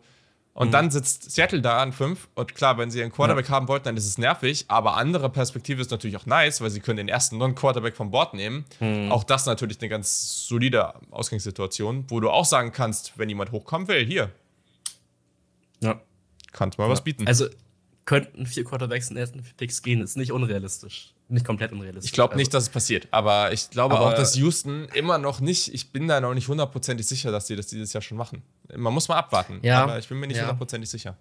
und 0.56 0.68
mhm. 0.68 0.72
dann 0.72 0.90
sitzt 0.90 1.30
Seattle 1.32 1.60
da 1.60 1.82
an 1.82 1.92
5. 1.92 2.28
Und 2.34 2.54
klar, 2.54 2.78
wenn 2.78 2.90
sie 2.90 3.02
einen 3.02 3.12
Quarterback 3.12 3.46
ja. 3.46 3.50
haben 3.54 3.68
wollten, 3.68 3.84
dann 3.84 3.96
ist 3.98 4.06
es 4.06 4.16
nervig. 4.16 4.64
Aber 4.68 4.96
andere 4.96 5.28
Perspektive 5.28 5.82
ist 5.82 5.90
natürlich 5.90 6.16
auch 6.16 6.24
nice, 6.24 6.62
weil 6.62 6.70
sie 6.70 6.80
können 6.80 6.96
den 6.96 7.10
ersten 7.10 7.36
Non-Quarterback 7.36 7.94
vom 7.94 8.10
Board 8.10 8.32
nehmen. 8.32 8.64
Mhm. 8.80 9.12
Auch 9.12 9.22
das 9.22 9.44
natürlich 9.44 9.82
eine 9.82 9.90
ganz 9.90 10.46
solide 10.48 10.94
Ausgangssituation, 11.10 12.06
wo 12.08 12.20
du 12.20 12.30
auch 12.30 12.46
sagen 12.46 12.72
kannst, 12.72 13.18
wenn 13.18 13.28
jemand 13.28 13.52
hochkommen 13.52 13.86
will, 13.86 14.06
hier. 14.06 14.30
Ja. 15.80 16.00
Kannst 16.52 16.78
mal 16.78 16.84
ja. 16.84 16.90
was 16.90 17.04
bieten. 17.04 17.26
Also 17.26 17.48
könnten 18.06 18.46
vier 18.46 18.64
Quarterbacks 18.64 19.10
in 19.10 19.16
den 19.16 19.20
ersten 19.20 19.44
Picks 19.58 19.82
gehen, 19.82 20.00
ist 20.00 20.16
nicht 20.16 20.32
unrealistisch 20.32 21.12
nicht 21.28 21.44
komplett 21.44 21.72
unrealistisch. 21.72 22.10
Ich 22.10 22.12
glaube 22.12 22.32
also. 22.32 22.38
nicht, 22.38 22.54
dass 22.54 22.64
es 22.64 22.68
passiert, 22.68 23.08
aber 23.10 23.52
ich 23.52 23.70
glaube 23.70 23.96
aber 23.96 24.06
auch, 24.06 24.14
dass 24.14 24.36
Houston 24.36 24.86
immer 24.94 25.18
noch 25.18 25.40
nicht, 25.40 25.74
ich 25.74 25.90
bin 25.92 26.06
da 26.06 26.20
noch 26.20 26.34
nicht 26.34 26.48
hundertprozentig 26.48 27.06
sicher, 27.06 27.32
dass 27.32 27.46
die 27.46 27.56
das 27.56 27.66
dieses 27.66 27.92
Jahr 27.92 28.02
schon 28.02 28.16
machen. 28.16 28.42
Man 28.74 28.92
muss 28.92 29.08
mal 29.08 29.16
abwarten, 29.16 29.58
ja, 29.62 29.82
aber 29.82 29.98
ich 29.98 30.08
bin 30.08 30.18
mir 30.18 30.26
nicht 30.26 30.40
hundertprozentig 30.40 30.88
ja. 30.88 30.92
sicher. 30.92 31.16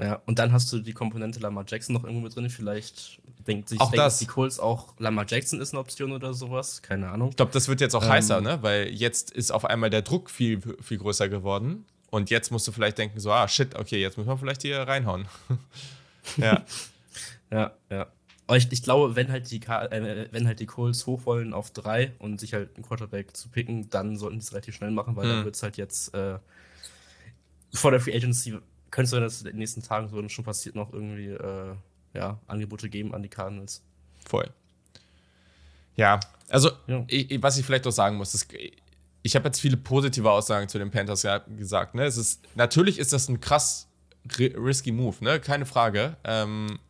Ja, 0.00 0.22
und 0.24 0.38
dann 0.38 0.52
hast 0.52 0.72
du 0.72 0.78
die 0.78 0.92
Komponente 0.92 1.40
Lamar 1.40 1.64
Jackson 1.66 1.94
noch 1.94 2.04
irgendwo 2.04 2.22
mit 2.22 2.34
drin. 2.34 2.48
Vielleicht 2.48 3.20
denkt 3.46 3.68
sich 3.68 3.80
auch 3.80 3.92
das. 3.92 4.18
die 4.18 4.26
Colts 4.26 4.58
auch, 4.58 4.94
Lamar 4.98 5.26
Jackson 5.28 5.60
ist 5.60 5.74
eine 5.74 5.80
Option 5.80 6.12
oder 6.12 6.32
sowas. 6.32 6.80
Keine 6.80 7.10
Ahnung. 7.10 7.30
Ich 7.30 7.36
glaube, 7.36 7.52
das 7.52 7.68
wird 7.68 7.80
jetzt 7.80 7.94
auch 7.94 8.04
ähm, 8.04 8.10
heißer, 8.10 8.40
ne? 8.40 8.62
Weil 8.62 8.88
jetzt 8.88 9.30
ist 9.30 9.50
auf 9.50 9.64
einmal 9.64 9.90
der 9.90 10.02
Druck 10.02 10.30
viel, 10.30 10.60
viel 10.80 10.98
größer 10.98 11.28
geworden. 11.28 11.84
Und 12.10 12.30
jetzt 12.30 12.50
musst 12.50 12.66
du 12.66 12.72
vielleicht 12.72 12.98
denken, 12.98 13.20
so, 13.20 13.30
ah, 13.30 13.46
shit, 13.46 13.74
okay, 13.76 14.00
jetzt 14.00 14.16
müssen 14.16 14.28
wir 14.28 14.38
vielleicht 14.38 14.62
hier 14.62 14.80
reinhauen. 14.80 15.28
ja. 16.36 16.64
ja, 17.50 17.72
ja. 17.90 18.06
Aber 18.50 18.56
ich, 18.56 18.66
ich 18.72 18.82
glaube, 18.82 19.14
wenn 19.14 19.30
halt, 19.30 19.48
die, 19.52 19.60
äh, 19.60 20.26
wenn 20.32 20.48
halt 20.48 20.58
die 20.58 20.66
Colts 20.66 21.06
hoch 21.06 21.24
wollen 21.24 21.54
auf 21.54 21.70
drei 21.70 22.14
und 22.18 22.40
sich 22.40 22.52
halt 22.52 22.74
einen 22.74 22.84
Quarterback 22.84 23.36
zu 23.36 23.48
picken, 23.48 23.88
dann 23.90 24.16
sollten 24.16 24.40
die 24.40 24.42
es 24.42 24.50
relativ 24.50 24.74
schnell 24.74 24.90
machen, 24.90 25.14
weil 25.14 25.26
mhm. 25.26 25.30
dann 25.30 25.44
wird 25.44 25.54
es 25.54 25.62
halt 25.62 25.76
jetzt 25.76 26.12
äh, 26.14 26.36
vor 27.72 27.92
der 27.92 28.00
Free 28.00 28.12
Agency, 28.12 28.58
könnte 28.90 29.16
es 29.18 29.22
dass 29.22 29.42
in 29.42 29.50
den 29.50 29.58
nächsten 29.58 29.82
Tagen 29.82 30.08
so 30.08 30.28
schon 30.28 30.44
passiert, 30.44 30.74
noch 30.74 30.92
irgendwie 30.92 31.28
äh, 31.28 31.76
ja, 32.12 32.40
Angebote 32.48 32.88
geben 32.88 33.14
an 33.14 33.22
die 33.22 33.28
Cardinals. 33.28 33.84
Voll. 34.28 34.50
Ja, 35.94 36.18
also 36.48 36.72
ja. 36.88 37.04
Ich, 37.06 37.40
was 37.40 37.56
ich 37.56 37.64
vielleicht 37.64 37.86
auch 37.86 37.92
sagen 37.92 38.16
muss, 38.16 38.34
ist, 38.34 38.52
ich 39.22 39.36
habe 39.36 39.46
jetzt 39.46 39.60
viele 39.60 39.76
positive 39.76 40.28
Aussagen 40.28 40.68
zu 40.68 40.80
den 40.80 40.90
Panthers 40.90 41.24
gesagt. 41.56 41.94
Ne? 41.94 42.02
Es 42.02 42.16
ist, 42.16 42.42
natürlich 42.56 42.98
ist 42.98 43.12
das 43.12 43.28
ein 43.28 43.40
krass 43.40 43.86
risky 44.40 44.90
Move, 44.90 45.22
ne? 45.22 45.38
keine 45.38 45.66
Frage. 45.66 46.16
Ähm, 46.24 46.80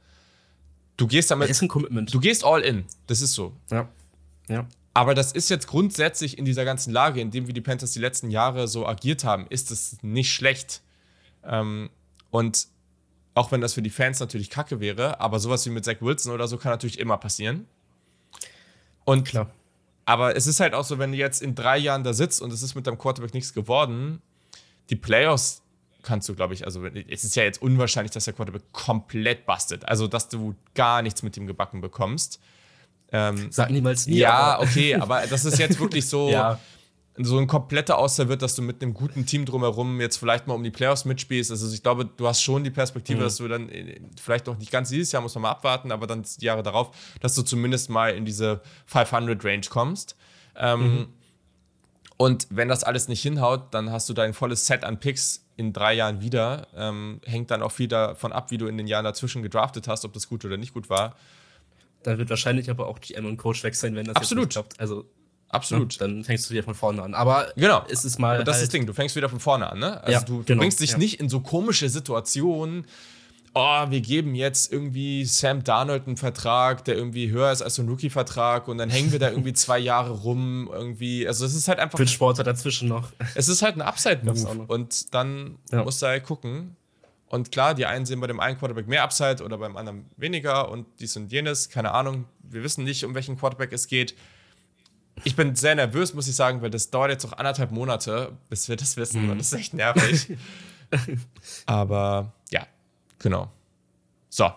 Du 1.00 1.06
gehst 1.06 1.30
damit. 1.30 1.48
Das 1.48 1.56
ist 1.56 1.62
ein 1.62 1.68
Commitment. 1.68 2.12
Du 2.12 2.20
gehst 2.20 2.44
all 2.44 2.60
in. 2.60 2.84
Das 3.06 3.22
ist 3.22 3.32
so. 3.32 3.56
Ja. 3.70 3.88
Ja. 4.48 4.68
Aber 4.92 5.14
das 5.14 5.32
ist 5.32 5.48
jetzt 5.48 5.66
grundsätzlich 5.66 6.36
in 6.36 6.44
dieser 6.44 6.66
ganzen 6.66 6.92
Lage, 6.92 7.22
in 7.22 7.30
dem 7.30 7.46
wir 7.46 7.54
die 7.54 7.62
Panthers 7.62 7.92
die 7.92 8.00
letzten 8.00 8.30
Jahre 8.30 8.68
so 8.68 8.86
agiert 8.86 9.24
haben, 9.24 9.46
ist 9.48 9.70
es 9.70 9.96
nicht 10.02 10.30
schlecht. 10.30 10.82
Ähm, 11.42 11.88
und 12.30 12.66
auch 13.32 13.50
wenn 13.50 13.62
das 13.62 13.72
für 13.72 13.80
die 13.80 13.88
Fans 13.88 14.20
natürlich 14.20 14.50
kacke 14.50 14.78
wäre, 14.78 15.20
aber 15.20 15.38
sowas 15.38 15.64
wie 15.64 15.70
mit 15.70 15.86
Zach 15.86 16.02
Wilson 16.02 16.34
oder 16.34 16.46
so 16.46 16.58
kann 16.58 16.70
natürlich 16.70 16.98
immer 16.98 17.16
passieren. 17.16 17.66
Und 19.06 19.26
klar. 19.26 19.50
Aber 20.04 20.36
es 20.36 20.46
ist 20.46 20.60
halt 20.60 20.74
auch 20.74 20.84
so, 20.84 20.98
wenn 20.98 21.12
du 21.12 21.16
jetzt 21.16 21.40
in 21.40 21.54
drei 21.54 21.78
Jahren 21.78 22.04
da 22.04 22.12
sitzt 22.12 22.42
und 22.42 22.52
es 22.52 22.62
ist 22.62 22.74
mit 22.74 22.86
deinem 22.86 22.98
Quarterback 22.98 23.32
nichts 23.32 23.54
geworden, 23.54 24.20
die 24.90 24.96
Playoffs 24.96 25.62
kannst 26.02 26.28
du, 26.28 26.34
glaube 26.34 26.54
ich, 26.54 26.64
also 26.64 26.84
es 26.84 27.24
ist 27.24 27.36
ja 27.36 27.42
jetzt 27.42 27.60
unwahrscheinlich, 27.60 28.10
dass 28.12 28.24
der 28.24 28.34
Quarterback 28.34 28.72
komplett 28.72 29.46
bastet. 29.46 29.88
Also, 29.88 30.06
dass 30.06 30.28
du 30.28 30.54
gar 30.74 31.02
nichts 31.02 31.22
mit 31.22 31.36
ihm 31.36 31.46
gebacken 31.46 31.80
bekommst. 31.80 32.40
Ähm, 33.12 33.48
Sag 33.50 33.70
niemals 33.70 34.06
nie. 34.06 34.18
Ja, 34.18 34.54
aber. 34.54 34.62
okay, 34.62 34.94
aber 34.94 35.26
das 35.26 35.44
ist 35.44 35.58
jetzt 35.58 35.80
wirklich 35.80 36.06
so, 36.08 36.28
ja. 36.32 36.60
so 37.16 37.38
ein 37.38 37.46
kompletter 37.46 37.98
Auster 37.98 38.28
wird, 38.28 38.42
dass 38.42 38.54
du 38.54 38.62
mit 38.62 38.82
einem 38.82 38.94
guten 38.94 39.26
Team 39.26 39.44
drumherum 39.44 40.00
jetzt 40.00 40.16
vielleicht 40.16 40.46
mal 40.46 40.54
um 40.54 40.62
die 40.62 40.70
Playoffs 40.70 41.04
mitspielst. 41.04 41.50
Also 41.50 41.72
ich 41.72 41.82
glaube, 41.82 42.04
du 42.04 42.26
hast 42.26 42.42
schon 42.42 42.62
die 42.62 42.70
Perspektive, 42.70 43.18
mhm. 43.18 43.24
dass 43.24 43.36
du 43.36 43.48
dann 43.48 43.70
vielleicht 44.20 44.46
noch 44.46 44.58
nicht 44.58 44.70
ganz 44.70 44.90
dieses 44.90 45.10
Jahr, 45.12 45.22
muss 45.22 45.34
man 45.34 45.42
mal 45.42 45.50
abwarten, 45.50 45.90
aber 45.92 46.06
dann 46.06 46.22
die 46.22 46.44
Jahre 46.44 46.62
darauf, 46.62 46.90
dass 47.20 47.34
du 47.34 47.42
zumindest 47.42 47.90
mal 47.90 48.14
in 48.14 48.24
diese 48.24 48.60
500-Range 48.92 49.66
kommst. 49.68 50.16
Ähm, 50.56 50.80
mhm. 50.80 51.06
Und 52.20 52.48
wenn 52.50 52.68
das 52.68 52.85
alles 52.85 53.09
nicht 53.09 53.22
hinhaut, 53.22 53.72
dann 53.72 53.90
hast 53.90 54.06
du 54.11 54.12
dein 54.12 54.35
volles 54.35 54.66
Set 54.66 54.85
an 54.85 55.00
Picks 55.00 55.46
in 55.56 55.72
drei 55.72 55.94
Jahren 55.94 56.20
wieder. 56.20 56.66
Ähm, 56.76 57.22
hängt 57.24 57.50
dann 57.50 57.62
auch 57.62 57.72
viel 57.72 57.88
davon 57.88 58.30
ab, 58.30 58.50
wie 58.50 58.59
du 58.59 58.66
in 58.66 58.76
den 58.76 58.87
Jahren 58.87 59.06
dazwischen 59.06 59.42
gedraftet 59.42 59.88
hast, 59.88 60.04
ob 60.04 60.12
das 60.12 60.28
gut 60.28 60.44
oder 60.44 60.59
nicht 60.59 60.74
gut 60.74 60.90
war. 60.90 61.16
Dann 62.02 62.18
wird 62.18 62.28
wahrscheinlich 62.28 62.68
aber 62.68 62.88
auch 62.88 63.00
GM 63.00 63.24
und 63.24 63.38
Coach 63.38 63.64
weg 63.64 63.74
sein, 63.74 63.94
wenn 63.94 64.04
das 64.04 64.16
Absolut. 64.16 64.44
jetzt 64.44 64.48
nicht 64.48 64.52
klappt. 64.52 64.80
Also 64.80 65.06
Absolut. 65.48 65.94
Ja, 65.94 66.00
dann 66.00 66.22
fängst 66.22 66.50
du 66.50 66.52
wieder 66.52 66.62
von 66.62 66.74
vorne 66.74 67.02
an. 67.02 67.14
Aber 67.14 67.54
genau. 67.56 67.87
ist 67.88 68.04
es 68.04 68.18
mal. 68.18 68.35
Aber 68.35 68.44
das 68.44 68.56
halt 68.56 68.64
ist 68.64 68.68
das 68.68 68.72
Ding, 68.78 68.87
du 68.87 68.92
fängst 68.92 69.16
wieder 69.16 69.30
von 69.30 69.40
vorne 69.40 69.72
an, 69.72 69.78
ne? 69.78 70.02
Also 70.02 70.12
ja, 70.12 70.20
du, 70.20 70.38
du 70.40 70.44
genau. 70.44 70.61
bringst 70.61 70.80
dich 70.80 70.90
ja. 70.90 70.98
nicht 70.98 71.20
in 71.20 71.30
so 71.30 71.40
komische 71.40 71.88
Situationen, 71.88 72.85
oh, 73.54 73.90
wir 73.90 74.00
geben 74.00 74.34
jetzt 74.34 74.72
irgendwie 74.72 75.24
Sam 75.24 75.64
Darnold 75.64 76.06
einen 76.06 76.16
Vertrag, 76.16 76.84
der 76.84 76.96
irgendwie 76.96 77.30
höher 77.30 77.50
ist 77.50 77.62
als 77.62 77.74
so 77.74 77.82
ein 77.82 77.88
Rookie-Vertrag 77.88 78.68
und 78.68 78.78
dann 78.78 78.90
hängen 78.90 79.12
wir 79.12 79.18
da 79.18 79.30
irgendwie 79.30 79.52
zwei 79.52 79.78
Jahre 79.78 80.10
rum 80.10 80.68
irgendwie. 80.72 81.26
Also 81.26 81.44
es 81.44 81.54
ist 81.54 81.68
halt 81.68 81.78
einfach. 81.78 81.98
Für 81.98 82.06
Sportler 82.06 82.44
dazwischen 82.44 82.88
noch. 82.88 83.12
Es 83.34 83.48
ist 83.48 83.62
halt 83.62 83.76
ein 83.76 83.82
Upside-Move 83.82 84.66
und 84.68 85.14
dann 85.14 85.58
ja. 85.72 85.82
musst 85.82 86.02
du 86.02 86.06
halt 86.06 86.24
gucken. 86.24 86.76
Und 87.26 87.52
klar, 87.52 87.74
die 87.74 87.86
einen 87.86 88.06
sehen 88.06 88.18
bei 88.20 88.26
dem 88.26 88.40
einen 88.40 88.58
Quarterback 88.58 88.88
mehr 88.88 89.04
Upside 89.04 89.44
oder 89.44 89.56
beim 89.56 89.76
anderen 89.76 90.06
weniger 90.16 90.68
und 90.68 90.86
dies 90.98 91.16
und 91.16 91.30
jenes, 91.30 91.68
keine 91.68 91.92
Ahnung. 91.92 92.24
Wir 92.42 92.64
wissen 92.64 92.82
nicht, 92.82 93.04
um 93.04 93.14
welchen 93.14 93.38
Quarterback 93.38 93.72
es 93.72 93.86
geht. 93.86 94.16
Ich 95.22 95.36
bin 95.36 95.54
sehr 95.54 95.76
nervös, 95.76 96.12
muss 96.12 96.26
ich 96.26 96.34
sagen, 96.34 96.60
weil 96.60 96.70
das 96.70 96.90
dauert 96.90 97.10
jetzt 97.10 97.24
noch 97.24 97.34
anderthalb 97.34 97.70
Monate, 97.70 98.32
bis 98.48 98.68
wir 98.68 98.76
das 98.76 98.96
wissen 98.96 99.24
mhm. 99.24 99.30
und 99.30 99.38
das 99.38 99.52
ist 99.52 99.58
echt 99.58 99.74
nervig. 99.74 100.36
Aber 101.66 102.32
Genau. 103.20 103.52
So. 104.28 104.50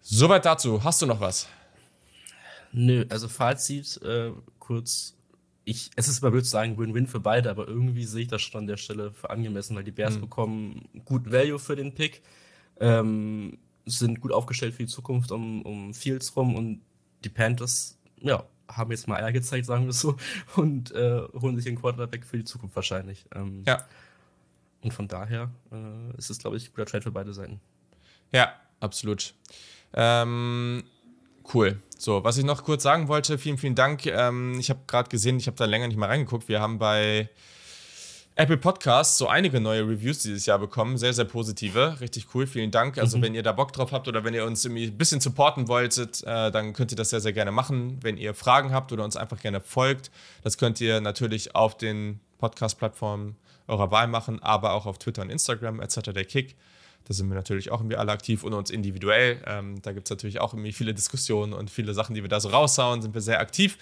Soweit 0.00 0.44
dazu. 0.44 0.82
Hast 0.82 1.00
du 1.00 1.06
noch 1.06 1.20
was? 1.20 1.48
Nö, 2.72 3.04
also 3.08 3.28
Fazit, 3.28 4.00
äh, 4.02 4.32
kurz. 4.58 5.16
Ich, 5.64 5.90
es 5.94 6.08
ist 6.08 6.22
mal 6.22 6.30
blöd 6.30 6.44
zu 6.44 6.50
sagen, 6.50 6.76
Win-Win 6.76 7.06
für 7.06 7.20
beide, 7.20 7.48
aber 7.48 7.68
irgendwie 7.68 8.04
sehe 8.04 8.22
ich 8.22 8.28
das 8.28 8.42
schon 8.42 8.62
an 8.62 8.66
der 8.66 8.78
Stelle 8.78 9.12
für 9.12 9.30
angemessen, 9.30 9.76
weil 9.76 9.84
die 9.84 9.92
Bears 9.92 10.16
mhm. 10.16 10.22
bekommen 10.22 10.88
gut 11.04 11.30
Value 11.30 11.60
für 11.60 11.76
den 11.76 11.94
Pick, 11.94 12.22
ähm, 12.80 13.58
sind 13.86 14.20
gut 14.20 14.32
aufgestellt 14.32 14.74
für 14.74 14.82
die 14.82 14.88
Zukunft 14.88 15.30
um, 15.30 15.62
um 15.62 15.94
Fields 15.94 16.34
rum 16.34 16.56
und 16.56 16.80
die 17.22 17.28
Panthers, 17.28 17.96
ja, 18.20 18.44
haben 18.68 18.90
jetzt 18.90 19.06
mal 19.06 19.22
Eier 19.22 19.30
gezeigt, 19.30 19.66
sagen 19.66 19.86
wir 19.86 19.92
so, 19.92 20.16
und 20.56 20.90
äh, 20.92 21.20
holen 21.40 21.56
sich 21.56 21.68
einen 21.68 21.80
Quarterback 21.80 22.24
für 22.24 22.38
die 22.38 22.44
Zukunft 22.44 22.74
wahrscheinlich. 22.74 23.24
Ähm, 23.32 23.62
ja. 23.64 23.84
Und 24.82 24.92
von 24.92 25.08
daher 25.08 25.50
äh, 25.70 26.16
ist 26.18 26.30
es, 26.30 26.38
glaube 26.38 26.56
ich, 26.56 26.68
ein 26.68 26.70
guter 26.72 26.86
Trade 26.86 27.02
für 27.02 27.12
beide 27.12 27.32
Seiten. 27.32 27.60
Ja, 28.32 28.52
absolut. 28.80 29.34
Ähm, 29.94 30.82
cool. 31.54 31.80
So, 31.98 32.24
was 32.24 32.36
ich 32.36 32.44
noch 32.44 32.64
kurz 32.64 32.82
sagen 32.82 33.06
wollte, 33.08 33.38
vielen, 33.38 33.58
vielen 33.58 33.76
Dank. 33.76 34.06
Ähm, 34.06 34.58
ich 34.58 34.70
habe 34.70 34.80
gerade 34.86 35.08
gesehen, 35.08 35.36
ich 35.36 35.46
habe 35.46 35.56
da 35.56 35.66
länger 35.66 35.86
nicht 35.86 35.96
mal 35.96 36.06
reingeguckt. 36.06 36.48
Wir 36.48 36.60
haben 36.60 36.78
bei 36.78 37.28
Apple 38.34 38.56
Podcasts 38.56 39.18
so 39.18 39.28
einige 39.28 39.60
neue 39.60 39.82
Reviews 39.82 40.20
dieses 40.20 40.46
Jahr 40.46 40.58
bekommen. 40.58 40.96
Sehr, 40.96 41.12
sehr 41.12 41.26
positive. 41.26 42.00
Richtig 42.00 42.34
cool. 42.34 42.46
Vielen 42.46 42.70
Dank. 42.70 42.98
Also, 42.98 43.18
mhm. 43.18 43.22
wenn 43.22 43.34
ihr 43.34 43.42
da 43.42 43.52
Bock 43.52 43.72
drauf 43.72 43.92
habt 43.92 44.08
oder 44.08 44.24
wenn 44.24 44.34
ihr 44.34 44.44
uns 44.44 44.64
irgendwie 44.64 44.86
ein 44.86 44.98
bisschen 44.98 45.20
supporten 45.20 45.68
wolltet, 45.68 46.24
äh, 46.24 46.50
dann 46.50 46.72
könnt 46.72 46.90
ihr 46.90 46.96
das 46.96 47.10
sehr, 47.10 47.20
sehr 47.20 47.32
gerne 47.32 47.52
machen. 47.52 47.98
Wenn 48.00 48.16
ihr 48.16 48.34
Fragen 48.34 48.72
habt 48.72 48.90
oder 48.90 49.04
uns 49.04 49.16
einfach 49.16 49.38
gerne 49.38 49.60
folgt, 49.60 50.10
das 50.42 50.58
könnt 50.58 50.80
ihr 50.80 51.00
natürlich 51.00 51.54
auf 51.54 51.76
den 51.76 52.18
Podcast-Plattformen 52.38 53.36
eurer 53.66 53.90
Wahl 53.90 54.08
machen, 54.08 54.42
aber 54.42 54.72
auch 54.72 54.86
auf 54.86 54.98
Twitter 54.98 55.22
und 55.22 55.30
Instagram, 55.30 55.80
etc. 55.80 56.12
der 56.12 56.24
Kick. 56.24 56.56
Da 57.04 57.14
sind 57.14 57.28
wir 57.28 57.34
natürlich 57.34 57.70
auch 57.70 57.80
irgendwie 57.80 57.96
alle 57.96 58.12
aktiv 58.12 58.44
und 58.44 58.52
uns 58.52 58.70
individuell. 58.70 59.42
Ähm, 59.46 59.82
da 59.82 59.92
gibt 59.92 60.06
es 60.06 60.10
natürlich 60.10 60.40
auch 60.40 60.54
irgendwie 60.54 60.72
viele 60.72 60.94
Diskussionen 60.94 61.52
und 61.52 61.70
viele 61.70 61.94
Sachen, 61.94 62.14
die 62.14 62.22
wir 62.22 62.28
da 62.28 62.38
so 62.40 62.48
raushauen, 62.48 63.02
sind 63.02 63.14
wir 63.14 63.20
sehr 63.20 63.40
aktiv. 63.40 63.76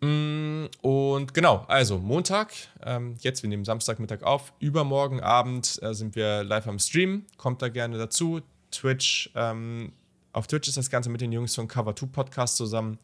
Mm, 0.00 0.66
und 0.82 1.34
genau, 1.34 1.64
also 1.66 1.98
Montag, 1.98 2.52
ähm, 2.84 3.16
jetzt, 3.20 3.42
wir 3.42 3.48
nehmen 3.48 3.64
Samstagmittag 3.64 4.22
auf, 4.22 4.52
übermorgen 4.60 5.20
Abend 5.20 5.80
äh, 5.82 5.94
sind 5.94 6.14
wir 6.14 6.44
live 6.44 6.68
am 6.68 6.78
Stream, 6.78 7.24
kommt 7.36 7.62
da 7.62 7.68
gerne 7.68 7.98
dazu. 7.98 8.40
Twitch, 8.70 9.30
ähm, 9.34 9.92
auf 10.32 10.46
Twitch 10.46 10.68
ist 10.68 10.76
das 10.76 10.90
Ganze 10.90 11.10
mit 11.10 11.20
den 11.20 11.32
Jungs 11.32 11.54
von 11.54 11.66
Cover 11.66 11.96
2 11.96 12.06
Podcast 12.06 12.56
zusammen. 12.56 12.98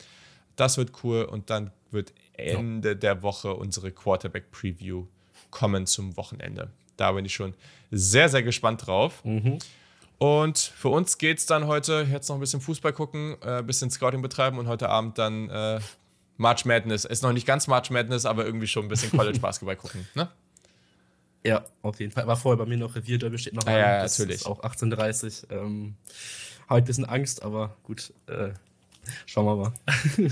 Das 0.57 0.77
wird 0.77 0.92
cool 1.03 1.25
und 1.25 1.51
dann 1.51 1.73
wird 1.90 2.12
Ende 2.35 2.90
ja. 2.90 2.94
der 2.94 3.23
Woche 3.23 3.55
unsere 3.55 3.90
Quarterback 3.90 4.53
Preview 4.53 5.07
kommen 5.55 5.87
zum 5.87 6.17
Wochenende. 6.17 6.71
Da 6.97 7.12
bin 7.12 7.25
ich 7.25 7.35
schon 7.35 7.55
sehr, 7.90 8.29
sehr 8.29 8.43
gespannt 8.43 8.87
drauf. 8.87 9.25
Mhm. 9.25 9.59
Und 10.19 10.59
für 10.59 10.88
uns 10.88 11.17
geht 11.17 11.38
es 11.38 11.47
dann 11.47 11.67
heute 11.67 12.07
jetzt 12.11 12.29
noch 12.29 12.37
ein 12.37 12.40
bisschen 12.40 12.61
Fußball 12.61 12.93
gucken, 12.93 13.37
ein 13.40 13.61
äh, 13.61 13.62
bisschen 13.62 13.90
Scouting 13.90 14.21
betreiben 14.21 14.59
und 14.59 14.67
heute 14.67 14.88
Abend 14.88 15.17
dann 15.17 15.49
äh, 15.49 15.81
March 16.37 16.64
Madness. 16.64 17.05
Ist 17.05 17.23
noch 17.23 17.33
nicht 17.33 17.47
ganz 17.47 17.67
March 17.67 17.90
Madness, 17.90 18.27
aber 18.27 18.45
irgendwie 18.45 18.67
schon 18.67 18.85
ein 18.85 18.88
bisschen 18.88 19.11
College 19.17 19.38
Basketball 19.38 19.77
gucken, 19.77 20.07
ne? 20.14 20.29
Ja, 21.47 21.64
auf 21.83 22.01
jeden 22.01 22.11
Fall. 22.11 22.27
War 22.27 22.37
vorher 22.37 22.57
bei 22.57 22.69
mir 22.69 22.79
noch 22.79 22.97
Revier, 22.97 23.19
da 23.19 23.29
besteht 23.29 23.55
noch 23.55 23.67
ah, 23.67 23.79
Ja, 23.79 24.03
das 24.03 24.19
natürlich. 24.19 24.40
Ist 24.40 24.47
auch 24.47 24.62
18.30 24.62 25.51
ähm, 25.51 25.95
Habe 26.69 26.79
ein 26.79 26.85
bisschen 26.85 27.05
Angst, 27.05 27.43
aber 27.43 27.77
gut. 27.83 28.12
Äh, 28.27 28.51
schauen 29.27 29.47
wir 29.47 29.57
mal. 29.57 29.73
schauen 30.09 30.31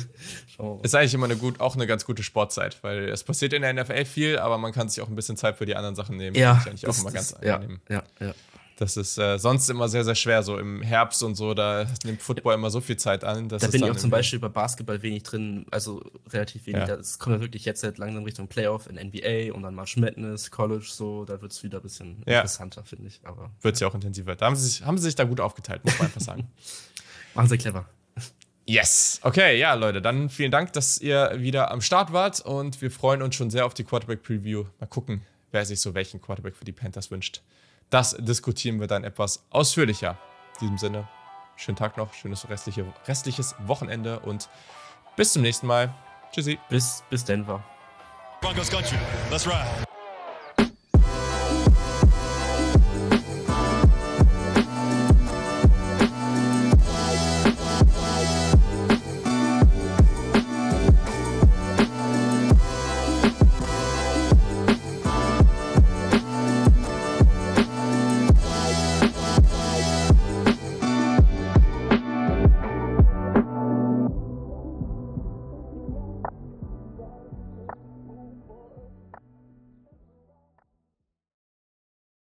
wir 0.57 0.75
mal. 0.77 0.81
Ist 0.83 0.95
eigentlich 0.95 1.15
immer 1.15 1.27
eine 1.27 1.37
gut, 1.37 1.61
auch 1.61 1.75
eine 1.75 1.87
ganz 1.87 2.05
gute 2.05 2.23
Sportzeit, 2.23 2.83
weil 2.83 3.09
es 3.09 3.25
passiert 3.25 3.53
in 3.53 3.63
der 3.63 3.73
NFL 3.73 4.05
viel, 4.05 4.39
aber 4.39 4.59
man 4.59 4.73
kann 4.73 4.89
sich 4.89 5.03
auch 5.03 5.09
ein 5.09 5.15
bisschen 5.15 5.37
Zeit 5.37 5.57
für 5.57 5.67
die 5.67 5.77
anderen 5.77 5.95
Sachen 5.95 6.17
nehmen. 6.17 6.37
Ja, 6.37 6.63
das 6.65 6.75
ist 6.75 6.89
auch 6.89 6.99
immer 7.01 7.13
ganz 7.13 7.33
angenehm. 7.33 7.81
Ja, 7.89 8.03
ja, 8.21 8.27
ja. 8.29 8.35
Das 8.83 8.97
ist 8.97 9.17
äh, 9.17 9.39
sonst 9.39 9.71
immer 9.71 9.89
sehr, 9.89 10.05
sehr 10.05 10.17
schwer. 10.17 10.43
So 10.43 10.59
im 10.59 10.83
Herbst 10.83 11.23
und 11.23 11.37
so, 11.37 11.55
da 11.55 11.87
nimmt 12.05 12.21
Football 12.21 12.55
immer 12.55 12.69
so 12.69 12.81
viel 12.81 12.97
Zeit 12.97 13.23
an. 13.23 13.49
da 13.49 13.59
bin 13.59 13.85
ich 13.85 13.91
auch 13.91 13.97
zum 13.97 14.11
Beispiel 14.11 14.41
bei 14.41 14.49
Basketball 14.49 15.01
wenig 15.03 15.23
drin, 15.23 15.67
also 15.71 16.03
relativ 16.31 16.67
wenig. 16.67 16.89
Ja. 16.89 16.95
Es 16.97 17.21
kommt 17.21 17.37
ja 17.37 17.41
wirklich 17.41 17.65
jetzt 17.65 17.85
halt 17.85 17.99
langsam 17.99 18.25
Richtung 18.25 18.49
Playoff 18.49 18.89
in 18.89 18.97
NBA 18.97 19.55
und 19.55 19.63
dann 19.63 19.77
March 19.77 19.97
Madness, 19.97 20.51
College, 20.51 20.87
so, 20.89 21.25
da 21.25 21.41
wird 21.41 21.53
es 21.53 21.63
wieder 21.63 21.79
ein 21.79 21.83
bisschen 21.83 22.25
ja. 22.27 22.39
interessanter, 22.39 22.83
finde 22.83 23.07
ich. 23.07 23.21
Wird 23.61 23.75
es 23.75 23.81
ja 23.81 23.87
auch 23.87 23.95
intensiver. 23.95 24.35
Da 24.35 24.47
haben 24.47 24.57
sie, 24.57 24.67
sich, 24.67 24.83
haben 24.85 24.99
sie 24.99 25.05
sich 25.05 25.15
da 25.15 25.23
gut 25.23 25.41
aufgeteilt, 25.41 25.85
muss 25.85 25.97
man 25.99 26.07
einfach 26.07 26.21
sagen. 26.21 26.49
Machen 27.35 27.49
sie 27.49 27.59
clever. 27.59 27.87
Yes. 28.67 29.21
Okay, 29.23 29.59
ja, 29.59 29.75
Leute, 29.75 30.01
dann 30.01 30.29
vielen 30.29 30.51
Dank, 30.51 30.73
dass 30.73 30.99
ihr 30.99 31.33
wieder 31.37 31.71
am 31.71 31.81
Start 31.81 32.13
wart 32.13 32.41
und 32.41 32.81
wir 32.81 32.91
freuen 32.91 33.23
uns 33.23 33.35
schon 33.35 33.51
sehr 33.51 33.67
auf 33.67 33.75
die 33.75 33.85
Quarterback-Preview. 33.85 34.65
Mal 34.79 34.87
gucken, 34.87 35.23
wer 35.51 35.65
sich 35.65 35.81
so 35.81 35.95
welchen 35.95 36.21
Quarterback 36.21 36.57
für 36.57 36.65
die 36.65 36.73
Panthers 36.73 37.11
wünscht. 37.11 37.43
Das 37.91 38.17
diskutieren 38.19 38.81
wir 38.81 38.87
dann 38.87 39.05
etwas 39.05 39.45
ausführlicher. 39.51 40.19
In 40.55 40.67
diesem 40.67 40.79
Sinne, 40.79 41.09
schönen 41.57 41.77
Tag 41.77 41.97
noch, 41.97 42.15
schönes 42.15 42.49
restliche, 42.49 42.87
restliches 43.07 43.55
Wochenende 43.67 44.21
und 44.21 44.49
bis 45.17 45.33
zum 45.33 45.43
nächsten 45.43 45.67
Mal. 45.67 45.93
Tschüssi. 46.33 46.59
Bis, 46.71 47.03
bis 47.11 47.25
Denver. 47.25 47.63
Broncos 48.41 48.71
country. 48.71 48.97
Let's 49.31 49.47
ride. 49.47 49.92